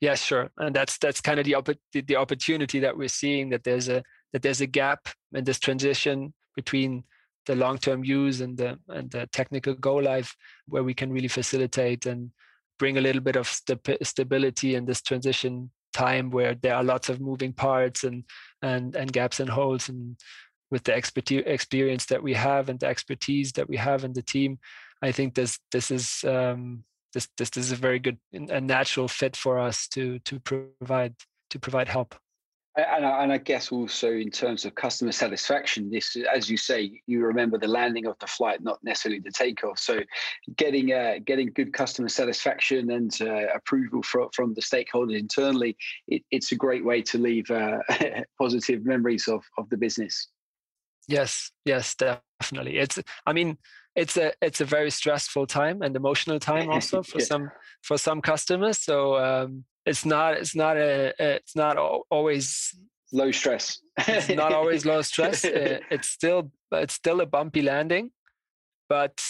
Yeah, 0.00 0.14
sure, 0.14 0.50
and 0.58 0.74
that's 0.74 0.98
that's 0.98 1.20
kind 1.20 1.38
of 1.38 1.44
the, 1.44 2.00
the 2.00 2.16
opportunity 2.16 2.80
that 2.80 2.96
we're 2.96 3.08
seeing 3.08 3.50
that 3.50 3.64
there's 3.64 3.88
a 3.88 4.02
that 4.32 4.42
there's 4.42 4.60
a 4.60 4.66
gap 4.66 5.08
in 5.34 5.44
this 5.44 5.58
transition 5.58 6.32
between 6.56 7.04
the 7.46 7.54
long-term 7.54 8.04
use 8.04 8.40
and 8.40 8.56
the 8.56 8.78
and 8.88 9.10
the 9.10 9.26
technical 9.32 9.74
go 9.74 9.96
live 9.96 10.34
where 10.68 10.84
we 10.84 10.94
can 10.94 11.12
really 11.12 11.28
facilitate 11.28 12.06
and 12.06 12.30
bring 12.80 12.96
a 12.96 13.00
little 13.00 13.20
bit 13.20 13.36
of 13.36 13.46
st- 13.46 13.86
stability 14.02 14.74
in 14.74 14.86
this 14.86 15.02
transition 15.02 15.70
time 15.92 16.30
where 16.30 16.54
there 16.54 16.74
are 16.74 16.82
lots 16.82 17.08
of 17.08 17.20
moving 17.20 17.52
parts 17.52 18.04
and 18.04 18.24
and 18.62 18.96
and 18.96 19.12
gaps 19.12 19.38
and 19.38 19.50
holes 19.50 19.88
and 19.88 20.16
with 20.70 20.82
the 20.84 20.94
expertise 20.94 21.42
experience 21.46 22.06
that 22.06 22.22
we 22.22 22.32
have 22.32 22.68
and 22.68 22.80
the 22.80 22.86
expertise 22.86 23.52
that 23.52 23.68
we 23.68 23.76
have 23.76 24.04
in 24.04 24.12
the 24.14 24.22
team 24.22 24.58
i 25.02 25.12
think 25.12 25.34
this 25.34 25.58
this 25.72 25.90
is 25.90 26.24
um, 26.24 26.82
this, 27.12 27.28
this 27.36 27.50
this 27.50 27.64
is 27.66 27.72
a 27.72 27.86
very 27.86 27.98
good 27.98 28.18
and 28.32 28.66
natural 28.66 29.08
fit 29.08 29.36
for 29.36 29.58
us 29.58 29.88
to 29.88 30.18
to 30.20 30.40
provide 30.40 31.14
to 31.50 31.58
provide 31.58 31.88
help 31.88 32.14
and 32.76 33.04
I, 33.04 33.22
and 33.24 33.32
I 33.32 33.38
guess 33.38 33.72
also 33.72 34.12
in 34.12 34.30
terms 34.30 34.64
of 34.64 34.74
customer 34.74 35.12
satisfaction, 35.12 35.90
this, 35.90 36.16
as 36.32 36.48
you 36.48 36.56
say, 36.56 37.02
you 37.06 37.24
remember 37.24 37.58
the 37.58 37.68
landing 37.68 38.06
of 38.06 38.18
the 38.20 38.26
flight, 38.26 38.62
not 38.62 38.78
necessarily 38.84 39.20
the 39.20 39.32
takeoff. 39.32 39.78
So, 39.78 40.00
getting 40.56 40.92
uh, 40.92 41.16
getting 41.24 41.52
good 41.52 41.72
customer 41.72 42.08
satisfaction 42.08 42.90
and 42.92 43.16
uh, 43.20 43.48
approval 43.54 44.02
from 44.02 44.28
from 44.32 44.54
the 44.54 44.62
stakeholders 44.62 45.18
internally, 45.18 45.76
it, 46.06 46.22
it's 46.30 46.52
a 46.52 46.56
great 46.56 46.84
way 46.84 47.02
to 47.02 47.18
leave 47.18 47.50
uh, 47.50 47.78
positive 48.38 48.84
memories 48.84 49.26
of 49.26 49.42
of 49.58 49.68
the 49.70 49.76
business. 49.76 50.28
Yes, 51.08 51.50
yes, 51.64 51.96
definitely. 51.96 52.78
It's, 52.78 53.00
I 53.26 53.32
mean, 53.32 53.58
it's 53.96 54.16
a 54.16 54.32
it's 54.40 54.60
a 54.60 54.64
very 54.64 54.90
stressful 54.90 55.46
time 55.46 55.82
and 55.82 55.96
emotional 55.96 56.38
time 56.38 56.70
also 56.70 57.02
for 57.02 57.18
yeah. 57.18 57.24
some 57.24 57.50
for 57.82 57.98
some 57.98 58.20
customers. 58.20 58.78
So 58.78 59.16
um, 59.16 59.64
it's 59.86 60.04
not 60.04 60.34
it's 60.34 60.54
not 60.54 60.76
a 60.76 61.12
it's 61.18 61.56
not 61.56 61.76
always 62.10 62.74
low 63.12 63.30
stress. 63.30 63.80
it's 63.98 64.28
not 64.28 64.52
always 64.52 64.84
low 64.84 65.02
stress. 65.02 65.44
Uh, 65.44 65.80
it's 65.90 66.08
still 66.08 66.50
it's 66.72 66.94
still 66.94 67.20
a 67.20 67.26
bumpy 67.26 67.62
landing, 67.62 68.10
but 68.88 69.22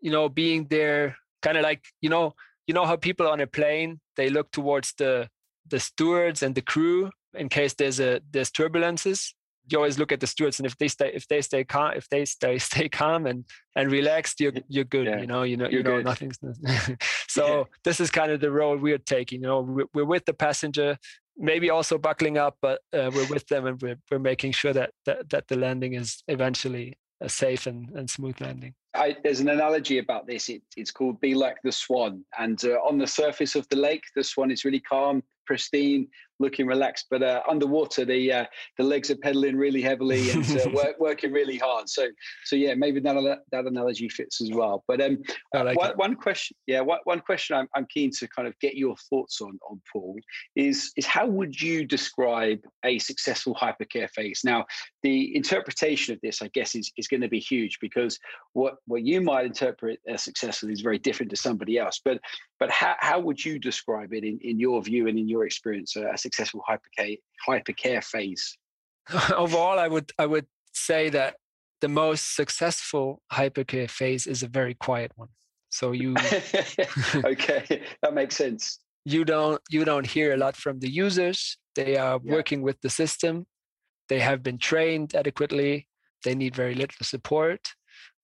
you 0.00 0.10
know, 0.10 0.28
being 0.28 0.66
there, 0.68 1.16
kind 1.42 1.56
of 1.56 1.62
like 1.62 1.84
you 2.00 2.08
know, 2.08 2.34
you 2.66 2.74
know 2.74 2.84
how 2.84 2.96
people 2.96 3.28
on 3.28 3.40
a 3.40 3.46
plane 3.46 4.00
they 4.16 4.28
look 4.28 4.50
towards 4.50 4.94
the 4.98 5.28
the 5.68 5.80
stewards 5.80 6.42
and 6.42 6.54
the 6.54 6.62
crew 6.62 7.10
in 7.34 7.48
case 7.48 7.74
there's 7.74 8.00
a 8.00 8.20
there's 8.30 8.50
turbulences 8.50 9.32
you 9.68 9.78
always 9.78 9.98
look 9.98 10.12
at 10.12 10.20
the 10.20 10.26
stewards 10.26 10.58
and 10.58 10.66
if 10.66 10.76
they 10.78 10.88
stay 10.88 11.10
if 11.14 11.26
they 11.28 11.40
stay 11.40 11.64
calm 11.64 11.92
if 11.94 12.08
they 12.08 12.24
stay 12.24 12.58
stay 12.70 12.88
calm 12.88 13.26
and 13.26 13.44
and 13.76 13.90
relaxed 13.90 14.40
you're 14.40 14.52
you're 14.68 14.84
good 14.84 15.06
yeah. 15.06 15.20
you 15.20 15.26
know 15.26 15.42
you 15.42 15.56
know 15.56 15.68
you're 15.68 15.80
you 15.80 15.84
know 15.84 15.96
good. 15.96 16.04
nothing's 16.04 16.38
so 17.28 17.58
yeah. 17.58 17.64
this 17.84 18.00
is 18.00 18.10
kind 18.10 18.32
of 18.32 18.40
the 18.40 18.50
role 18.50 18.76
we're 18.76 18.98
taking 18.98 19.42
you 19.42 19.48
know 19.48 19.60
we're, 19.60 19.86
we're 19.94 20.04
with 20.04 20.24
the 20.24 20.34
passenger 20.34 20.96
maybe 21.36 21.70
also 21.70 21.96
buckling 21.96 22.38
up 22.38 22.56
but 22.60 22.80
uh, 22.92 23.10
we're 23.14 23.28
with 23.28 23.46
them 23.48 23.66
and 23.66 23.80
we're, 23.80 23.96
we're 24.10 24.18
making 24.18 24.52
sure 24.52 24.72
that, 24.72 24.90
that 25.06 25.28
that 25.30 25.48
the 25.48 25.56
landing 25.56 25.94
is 25.94 26.22
eventually 26.28 26.94
a 27.20 27.28
safe 27.28 27.66
and, 27.66 27.90
and 27.90 28.10
smooth 28.10 28.38
landing 28.40 28.74
I, 28.94 29.16
there's 29.24 29.40
an 29.40 29.48
analogy 29.48 29.98
about 29.98 30.26
this. 30.26 30.50
It, 30.50 30.60
it's 30.76 30.90
called 30.90 31.18
"Be 31.22 31.34
Like 31.34 31.56
the 31.64 31.72
Swan," 31.72 32.26
and 32.38 32.62
uh, 32.62 32.72
on 32.86 32.98
the 32.98 33.06
surface 33.06 33.54
of 33.54 33.66
the 33.70 33.76
lake, 33.76 34.04
the 34.14 34.22
swan 34.22 34.50
is 34.50 34.66
really 34.66 34.80
calm, 34.80 35.22
pristine, 35.52 36.08
looking 36.40 36.66
relaxed. 36.66 37.06
But 37.10 37.22
uh, 37.22 37.42
underwater, 37.46 38.06
the 38.06 38.32
uh, 38.32 38.44
the 38.78 38.84
legs 38.84 39.10
are 39.10 39.16
pedaling 39.16 39.56
really 39.56 39.82
heavily 39.82 40.30
and 40.30 40.44
uh, 40.50 40.70
work, 40.74 40.96
working 40.98 41.30
really 41.30 41.58
hard. 41.58 41.90
So 41.90 42.06
so 42.44 42.56
yeah, 42.56 42.74
maybe 42.74 43.00
that 43.00 43.40
that 43.52 43.66
analogy 43.66 44.08
fits 44.08 44.40
as 44.40 44.50
well. 44.50 44.82
But 44.88 45.02
um, 45.02 45.18
like 45.52 45.78
one, 45.78 45.92
one, 45.96 46.14
question, 46.14 46.56
yeah, 46.66 46.80
one, 46.80 47.00
one 47.04 47.20
question 47.20 47.54
I'm, 47.54 47.68
I'm 47.76 47.86
keen 47.90 48.10
to 48.18 48.28
kind 48.28 48.48
of 48.48 48.58
get 48.60 48.76
your 48.76 48.96
thoughts 49.10 49.42
on 49.42 49.58
on 49.70 49.82
Paul 49.92 50.16
is 50.56 50.90
is 50.96 51.04
how 51.04 51.26
would 51.26 51.60
you 51.60 51.84
describe 51.84 52.60
a 52.82 52.98
successful 52.98 53.54
hypercare 53.54 54.08
phase? 54.08 54.40
Now, 54.42 54.64
the 55.02 55.36
interpretation 55.36 56.14
of 56.14 56.20
this, 56.22 56.40
I 56.40 56.48
guess, 56.54 56.74
is 56.74 56.90
is 56.96 57.08
going 57.08 57.20
to 57.20 57.28
be 57.28 57.40
huge 57.40 57.76
because 57.80 58.18
what 58.54 58.76
what 58.86 59.02
you 59.02 59.20
might 59.20 59.44
interpret 59.44 60.00
as 60.08 60.22
successful 60.22 60.70
is 60.70 60.80
very 60.80 60.98
different 60.98 61.28
to 61.30 61.36
somebody 61.36 61.78
else. 61.78 62.00
But 62.02 62.20
but 62.58 62.70
how, 62.70 62.94
how 63.00 63.18
would 63.18 63.44
you 63.44 63.58
describe 63.58 64.14
it 64.14 64.22
in, 64.22 64.38
in 64.40 64.60
your 64.60 64.80
view 64.82 65.08
and 65.08 65.18
in 65.18 65.28
your 65.28 65.41
experience, 65.44 65.96
a, 65.96 66.12
a 66.12 66.18
successful 66.18 66.62
hypercare, 66.68 67.18
hypercare 67.46 68.02
phase? 68.02 68.56
Overall, 69.36 69.78
I 69.78 69.88
would 69.88 70.12
I 70.18 70.26
would 70.26 70.46
say 70.72 71.08
that 71.10 71.36
the 71.80 71.88
most 71.88 72.36
successful 72.36 73.20
hypercare 73.32 73.90
phase 73.90 74.26
is 74.26 74.42
a 74.42 74.48
very 74.48 74.74
quiet 74.74 75.12
one. 75.16 75.28
So 75.70 75.92
you 75.92 76.14
okay, 77.24 77.82
that 78.02 78.14
makes 78.14 78.36
sense. 78.36 78.78
You 79.04 79.24
don't 79.24 79.60
you 79.70 79.84
don't 79.84 80.06
hear 80.06 80.32
a 80.32 80.36
lot 80.36 80.56
from 80.56 80.78
the 80.78 80.90
users. 80.90 81.58
They 81.74 81.96
are 81.96 82.20
yeah. 82.22 82.32
working 82.32 82.62
with 82.62 82.80
the 82.82 82.90
system. 82.90 83.46
They 84.08 84.20
have 84.20 84.42
been 84.42 84.58
trained 84.58 85.14
adequately. 85.14 85.88
They 86.24 86.34
need 86.34 86.54
very 86.54 86.74
little 86.74 87.04
support. 87.04 87.60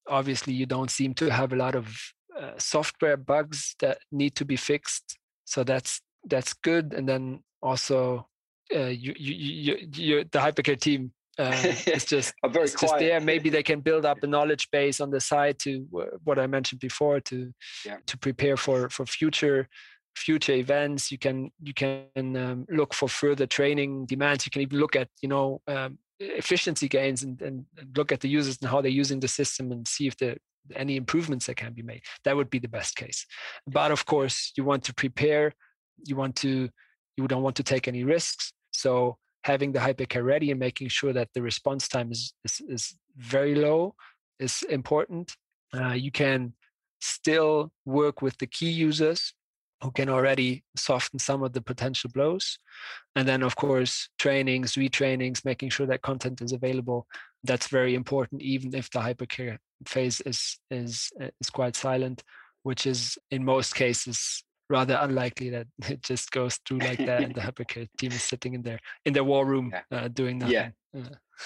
Obviously, 0.06 0.52
you 0.52 0.66
don't 0.66 0.90
seem 0.90 1.14
to 1.14 1.30
have 1.30 1.52
a 1.52 1.56
lot 1.56 1.74
of 1.74 1.94
uh, 2.38 2.52
software 2.58 3.16
bugs 3.16 3.74
that 3.80 3.98
need 4.12 4.34
to 4.36 4.44
be 4.44 4.56
fixed. 4.56 5.18
So 5.44 5.64
that's 5.64 6.00
that's 6.28 6.54
good. 6.54 6.92
And 6.92 7.08
then 7.08 7.42
also, 7.62 8.28
uh, 8.74 8.86
you, 8.86 9.14
you, 9.16 9.34
you, 9.34 9.88
you, 9.92 10.24
the 10.30 10.38
hypercare 10.38 10.80
team 10.80 11.12
uh, 11.38 11.54
it's 11.86 12.04
just 12.16 12.34
very 12.48 12.64
it's 12.64 12.80
just 12.80 12.98
there. 12.98 13.20
Maybe 13.32 13.48
they 13.48 13.62
can 13.62 13.80
build 13.80 14.04
up 14.04 14.22
a 14.22 14.26
knowledge 14.26 14.70
base 14.70 15.00
on 15.00 15.10
the 15.10 15.20
side 15.20 15.58
to 15.60 15.86
what 16.24 16.38
I 16.38 16.46
mentioned 16.46 16.80
before 16.80 17.20
to 17.20 17.52
yeah. 17.86 17.98
to 18.06 18.18
prepare 18.18 18.56
for 18.56 18.90
for 18.90 19.06
future 19.06 19.68
future 20.16 20.54
events. 20.54 21.12
You 21.12 21.18
can 21.18 21.50
you 21.62 21.74
can 21.74 22.36
um, 22.36 22.66
look 22.68 22.92
for 22.92 23.08
further 23.08 23.46
training 23.46 24.06
demands. 24.06 24.44
You 24.46 24.50
can 24.50 24.62
even 24.62 24.78
look 24.80 24.96
at 24.96 25.08
you 25.22 25.28
know 25.28 25.60
um, 25.68 25.98
efficiency 26.18 26.88
gains 26.88 27.22
and, 27.22 27.40
and 27.40 27.64
look 27.96 28.10
at 28.10 28.20
the 28.20 28.28
users 28.28 28.58
and 28.60 28.70
how 28.70 28.80
they're 28.80 28.90
using 28.90 29.20
the 29.20 29.28
system 29.28 29.70
and 29.70 29.86
see 29.86 30.08
if 30.08 30.16
the 30.16 30.36
any 30.74 30.96
improvements 30.96 31.46
that 31.46 31.56
can 31.56 31.72
be 31.72 31.82
made. 31.82 32.02
That 32.24 32.36
would 32.36 32.50
be 32.50 32.58
the 32.58 32.68
best 32.68 32.96
case. 32.96 33.24
But 33.66 33.90
of 33.90 34.04
course, 34.04 34.52
you 34.56 34.64
want 34.64 34.84
to 34.84 34.94
prepare. 34.94 35.54
You 36.04 36.16
want 36.16 36.36
to. 36.36 36.68
You 37.16 37.26
don't 37.26 37.42
want 37.42 37.56
to 37.56 37.64
take 37.64 37.88
any 37.88 38.04
risks. 38.04 38.52
So 38.70 39.18
having 39.42 39.72
the 39.72 39.80
hypercare 39.80 40.24
ready 40.24 40.50
and 40.50 40.60
making 40.60 40.88
sure 40.88 41.12
that 41.12 41.28
the 41.34 41.42
response 41.42 41.88
time 41.88 42.12
is 42.12 42.32
is, 42.44 42.60
is 42.68 42.98
very 43.16 43.54
low 43.54 43.94
is 44.38 44.62
important. 44.68 45.36
Uh, 45.74 45.92
you 45.92 46.10
can 46.10 46.54
still 47.00 47.72
work 47.84 48.22
with 48.22 48.38
the 48.38 48.46
key 48.46 48.70
users 48.70 49.34
who 49.82 49.90
can 49.92 50.08
already 50.08 50.64
soften 50.76 51.18
some 51.18 51.42
of 51.42 51.52
the 51.52 51.60
potential 51.60 52.10
blows. 52.12 52.58
And 53.14 53.28
then, 53.28 53.42
of 53.42 53.54
course, 53.54 54.08
trainings, 54.18 54.74
retrainings, 54.74 55.44
making 55.44 55.70
sure 55.70 55.86
that 55.86 56.02
content 56.02 56.40
is 56.40 56.52
available. 56.52 57.06
That's 57.44 57.68
very 57.68 57.94
important, 57.94 58.42
even 58.42 58.74
if 58.74 58.90
the 58.90 58.98
hypercare 59.00 59.58
phase 59.86 60.20
is 60.22 60.58
is 60.70 61.10
is 61.40 61.50
quite 61.50 61.76
silent, 61.76 62.24
which 62.64 62.86
is 62.86 63.16
in 63.30 63.44
most 63.44 63.74
cases 63.74 64.42
rather 64.68 64.98
unlikely 65.00 65.50
that 65.50 65.66
it 65.88 66.02
just 66.02 66.30
goes 66.30 66.58
through 66.66 66.78
like 66.78 66.98
that 66.98 67.22
and 67.22 67.34
the 67.34 67.40
hypercare 67.48 67.88
team 67.98 68.12
is 68.12 68.22
sitting 68.22 68.54
in 68.54 68.62
their 68.62 68.78
in 69.04 69.12
their 69.12 69.24
war 69.24 69.44
room 69.44 69.72
yeah. 69.72 69.98
uh, 69.98 70.08
doing 70.08 70.38
nothing. 70.38 70.54
Yeah. 70.54 70.70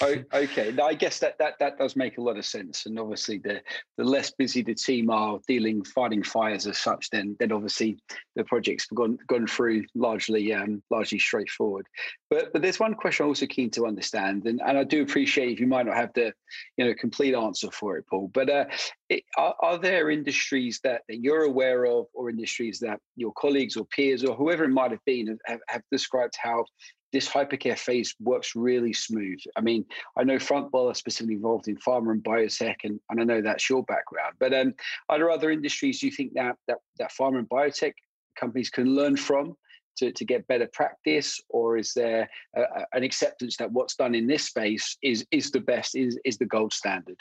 Oh, 0.01 0.17
okay. 0.33 0.75
I 0.83 0.95
guess 0.95 1.19
that, 1.19 1.37
that 1.39 1.59
that 1.59 1.77
does 1.79 1.97
make 1.97 2.17
a 2.17 2.23
lot 2.23 2.39
of 2.39 2.47
sense. 2.47 2.87
And 2.87 2.99
obviously, 2.99 3.39
the 3.39 3.61
the 3.99 4.05
less 4.05 4.31
busy 4.31 4.63
the 4.63 4.75
team 4.75 5.11
are 5.11 5.39
dealing 5.47 5.85
fighting 5.85 6.23
fires 6.23 6.67
as 6.67 6.79
such, 6.79 7.11
then 7.11 7.37
then 7.39 7.53
obviously 7.53 7.99
the 8.35 8.45
project's 8.45 8.87
gone 8.87 9.19
gone 9.27 9.47
through 9.47 9.85
largely 9.95 10.55
um, 10.55 10.83
largely 10.91 11.19
straightforward. 11.19 11.87
But 12.31 12.53
but 12.53 12.63
there's 12.63 12.81
one 12.81 12.95
question 12.95 13.25
I'm 13.25 13.31
also 13.31 13.47
keen 13.47 13.71
to 13.73 13.87
understand, 13.87 14.47
and, 14.47 14.63
and 14.65 14.79
I 14.79 14.85
do 14.85 15.03
appreciate 15.03 15.53
if 15.53 15.61
you 15.61 15.67
might 15.67 15.87
not 15.87 15.97
have 15.97 16.13
the 16.15 16.33
you 16.79 16.87
know 16.87 16.95
complete 16.95 17.35
answer 17.35 17.71
for 17.71 17.99
it, 17.99 18.07
Paul. 18.09 18.31
But 18.33 18.49
uh, 18.49 18.65
it, 19.11 19.25
are, 19.37 19.55
are 19.61 19.79
there 19.79 20.11
industries 20.11 20.81
that, 20.85 21.03
that 21.09 21.21
you're 21.21 21.45
aware 21.45 21.85
of, 21.85 22.07
or 22.15 22.31
industries 22.31 22.79
that 22.81 22.99
your 23.17 23.33
colleagues 23.33 23.77
or 23.77 23.85
peers 23.87 24.25
or 24.25 24.35
whoever 24.35 24.65
it 24.65 24.71
might 24.71 24.91
have 24.91 25.05
been 25.05 25.39
have, 25.47 25.61
have 25.69 25.83
described 25.91 26.35
how 26.41 26.65
this 27.13 27.29
hypercare 27.29 27.79
phase 27.79 28.15
works 28.21 28.57
really 28.57 28.93
smooth. 28.93 29.39
I 29.57 29.61
mean, 29.61 29.85
I 30.17 30.25
know 30.25 30.37
Frontwell 30.37 30.91
are 30.91 30.95
specifically 30.95 31.35
involved 31.35 31.69
in 31.69 31.77
pharma 31.77 32.13
and 32.13 32.25
biotech, 32.25 32.77
and, 32.85 32.99
and 33.11 33.21
I 33.21 33.25
know 33.25 33.43
that's 33.43 33.69
your 33.69 33.83
background. 33.85 34.35
But 34.41 34.55
um, 34.55 34.75
are 35.09 35.19
there 35.19 35.31
other 35.31 35.51
industries 35.51 36.03
you 36.03 36.11
think 36.11 36.33
that 36.35 36.57
that 36.69 36.79
that 36.99 37.13
pharma 37.13 37.39
and 37.39 37.49
biotech 37.49 37.95
companies 38.39 38.71
can 38.71 38.95
learn 38.95 39.17
from 39.17 39.55
to, 39.99 40.11
to 40.13 40.25
get 40.25 40.47
better 40.47 40.69
practice, 40.73 41.41
or 41.51 41.77
is 41.77 41.93
there 41.95 42.29
a, 42.57 42.63
a, 42.63 42.87
an 42.95 43.03
acceptance 43.03 43.57
that 43.59 43.71
what's 43.71 43.95
done 43.95 44.15
in 44.15 44.27
this 44.27 44.47
space 44.47 44.97
is 45.03 45.27
is 45.31 45.51
the 45.51 45.61
best, 45.61 45.95
is 45.95 46.19
is 46.25 46.39
the 46.39 46.47
gold 46.47 46.73
standard? 46.73 47.21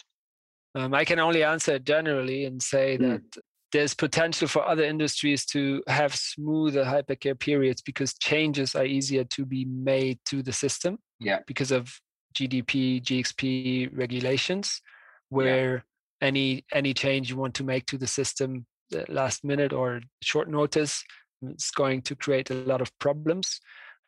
Um, 0.73 0.93
I 0.93 1.03
can 1.03 1.19
only 1.19 1.43
answer 1.43 1.79
generally 1.79 2.45
and 2.45 2.61
say 2.61 2.97
mm. 2.97 3.01
that 3.01 3.43
there's 3.71 3.93
potential 3.93 4.47
for 4.47 4.67
other 4.67 4.83
industries 4.83 5.45
to 5.45 5.81
have 5.87 6.15
smoother 6.15 6.83
hypercare 6.83 7.39
periods 7.39 7.81
because 7.81 8.13
changes 8.15 8.75
are 8.75 8.85
easier 8.85 9.23
to 9.25 9.45
be 9.45 9.65
made 9.65 10.19
to 10.25 10.43
the 10.43 10.51
system 10.51 10.97
yeah. 11.19 11.39
because 11.47 11.71
of 11.71 11.93
GDP, 12.33 13.01
GXP 13.01 13.97
regulations, 13.97 14.81
where 15.29 15.73
yeah. 16.21 16.27
any 16.27 16.65
any 16.73 16.93
change 16.93 17.29
you 17.29 17.37
want 17.37 17.53
to 17.55 17.63
make 17.63 17.85
to 17.87 17.97
the 17.97 18.07
system 18.07 18.65
last 19.07 19.43
minute 19.43 19.73
or 19.73 20.01
short 20.21 20.49
notice 20.49 21.03
mm, 21.43 21.55
is 21.55 21.71
going 21.71 22.01
to 22.01 22.15
create 22.15 22.51
a 22.51 22.53
lot 22.53 22.81
of 22.81 22.97
problems 22.99 23.61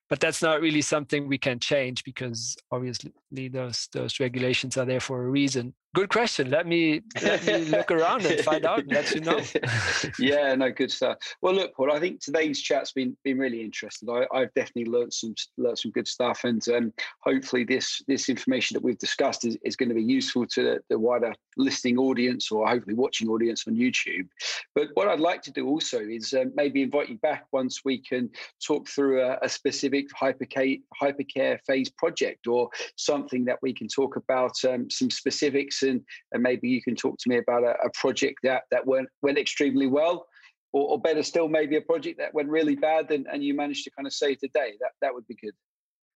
but 0.10 0.20
that's 0.20 0.42
not 0.42 0.62
really 0.62 0.82
something 0.82 1.28
we 1.28 1.38
can 1.38 1.60
change 1.60 2.04
because 2.04 2.56
obviously 2.72 3.12
those 3.50 3.88
those 3.94 4.20
regulations 4.20 4.78
are 4.78 4.86
there 4.86 5.00
for 5.00 5.24
a 5.24 5.30
reason 5.30 5.74
good 5.94 6.10
question. 6.10 6.50
Let 6.50 6.66
me 6.66 7.02
let 7.22 7.46
me 7.46 7.66
look 7.66 7.92
around 7.92 8.26
and 8.26 8.40
find 8.42 8.66
out 8.66 8.80
and 8.80 8.92
let 8.92 9.14
you 9.14 9.22
know. 9.22 9.40
Yeah 10.20 10.56
no 10.56 10.72
good 10.72 10.92
stuff. 10.92 11.18
Well 11.42 11.54
look 11.54 11.76
paul 11.76 11.92
i 11.92 12.00
think 12.00 12.20
today's 12.20 12.62
chat's 12.62 12.92
been 12.92 13.16
been 13.24 13.38
really 13.38 13.62
interesting. 13.62 14.10
I, 14.10 14.40
have 14.40 14.54
definitely 14.54 14.92
learned 14.92 15.14
some 15.14 15.36
learned 15.58 15.80
some 15.80 15.92
good 15.92 16.08
stuff 16.08 16.44
and 16.44 16.68
um, 16.70 16.94
hopefully 17.20 17.64
this 17.64 18.02
this 18.08 18.30
information 18.30 18.76
that 18.76 18.84
we've 18.84 18.98
discussed 18.98 19.46
is, 19.46 19.58
is 19.64 19.76
going 19.76 19.90
to 19.90 19.96
be 19.96 20.04
useful 20.04 20.46
to 20.48 20.64
the, 20.64 20.80
the 20.90 21.00
wider 21.00 21.34
listening 21.58 21.98
audience 21.98 22.52
or 22.52 22.68
hopefully 22.68 22.96
watching 22.96 23.30
audience 23.30 23.68
on 23.68 23.76
youtube. 23.76 24.28
But 24.76 24.90
what 24.96 25.08
i'd 25.08 25.20
like 25.20 25.42
to 25.44 25.52
do 25.52 25.68
also 25.68 26.00
is 26.00 26.34
um, 26.34 26.52
maybe 26.56 26.82
invite 26.82 27.10
you 27.10 27.18
back 27.18 27.46
once 27.52 27.82
we 27.86 28.00
can 28.00 28.30
talk 28.66 28.88
through 28.88 29.22
a, 29.22 29.38
a 29.42 29.50
specific 29.50 30.08
hypercare 30.20 30.82
hypercare 31.02 31.60
phase 31.68 31.90
project 31.92 32.48
or 32.48 32.70
something 32.96 33.46
that 33.46 33.60
we 33.62 33.74
can 33.74 33.88
talk 33.88 34.16
about 34.16 34.54
um, 34.66 34.90
some 34.90 35.10
specifics 35.10 35.83
and, 35.84 36.02
and 36.32 36.42
maybe 36.42 36.68
you 36.68 36.82
can 36.82 36.96
talk 36.96 37.18
to 37.20 37.30
me 37.30 37.38
about 37.38 37.64
a, 37.64 37.76
a 37.84 37.90
project 37.94 38.40
that, 38.44 38.64
that 38.72 38.86
went, 38.86 39.08
went 39.22 39.38
extremely 39.38 39.88
well 39.88 40.26
or, 40.72 40.90
or, 40.94 41.02
better 41.02 41.24
still, 41.24 41.48
maybe 41.48 41.76
a 41.76 41.82
project 41.82 42.18
that 42.20 42.34
went 42.34 42.50
really 42.50 42.76
bad 42.76 43.12
and, 43.12 43.28
and 43.32 43.44
you 43.44 43.54
managed 43.54 43.84
to 43.84 43.92
kind 43.92 44.08
of 44.08 44.14
save 44.14 44.40
the 44.42 44.50
day. 44.50 44.74
That, 44.80 44.92
that 45.02 45.14
would 45.14 45.28
be 45.28 45.36
good. 45.36 45.54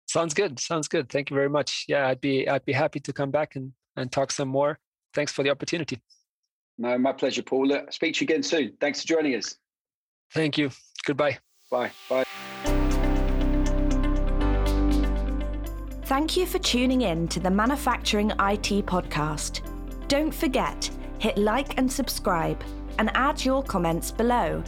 Sounds 0.08 0.34
good. 0.34 0.60
Sounds 0.60 0.88
good. 0.88 1.10
Thank 1.10 1.30
you 1.30 1.36
very 1.36 1.50
much. 1.50 1.86
Yeah, 1.88 2.08
I'd 2.08 2.22
be 2.22 2.48
I'd 2.48 2.66
be 2.66 2.72
happy 2.72 3.00
to 3.02 3.14
come 3.14 3.30
back 3.30 3.56
and, 3.56 3.74
and 3.98 4.12
talk 4.12 4.32
some 4.32 4.48
more. 4.48 4.80
Thanks 5.14 5.32
for 5.32 5.44
the 5.44 5.50
opportunity. 5.50 6.00
No, 6.78 6.98
my 6.98 7.12
pleasure, 7.12 7.44
Paul. 7.44 7.72
Speak 7.90 8.16
to 8.16 8.22
you 8.22 8.26
again 8.26 8.44
soon. 8.44 8.74
Thanks 8.80 9.02
for 9.02 9.08
joining 9.08 9.36
us. 9.36 9.56
Thank 10.34 10.58
you. 10.58 10.72
Goodbye. 11.06 11.40
Bye. 11.70 11.92
Bye. 12.10 12.24
Thank 16.08 16.38
you 16.38 16.46
for 16.46 16.58
tuning 16.60 17.02
in 17.02 17.28
to 17.28 17.42
the 17.42 17.52
Manufacturing 17.52 18.30
IT 18.30 18.86
podcast. 18.86 19.60
Don't 20.08 20.34
forget, 20.34 20.90
hit 21.20 21.38
like 21.38 21.78
and 21.78 21.92
subscribe 21.92 22.64
and 22.98 23.12
add 23.14 23.44
your 23.44 23.62
comments 23.62 24.10
below. 24.10 24.64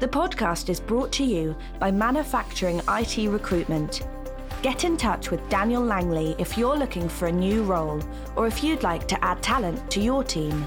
The 0.00 0.08
podcast 0.08 0.68
is 0.68 0.80
brought 0.80 1.12
to 1.12 1.24
you 1.24 1.54
by 1.78 1.92
Manufacturing 1.92 2.82
IT 2.88 3.30
Recruitment. 3.30 4.04
Get 4.62 4.82
in 4.82 4.96
touch 4.96 5.30
with 5.30 5.48
Daniel 5.48 5.84
Langley 5.84 6.34
if 6.40 6.58
you're 6.58 6.76
looking 6.76 7.08
for 7.08 7.28
a 7.28 7.32
new 7.32 7.62
role 7.62 8.02
or 8.34 8.48
if 8.48 8.64
you'd 8.64 8.82
like 8.82 9.06
to 9.06 9.24
add 9.24 9.44
talent 9.44 9.92
to 9.92 10.00
your 10.00 10.24
team. 10.24 10.66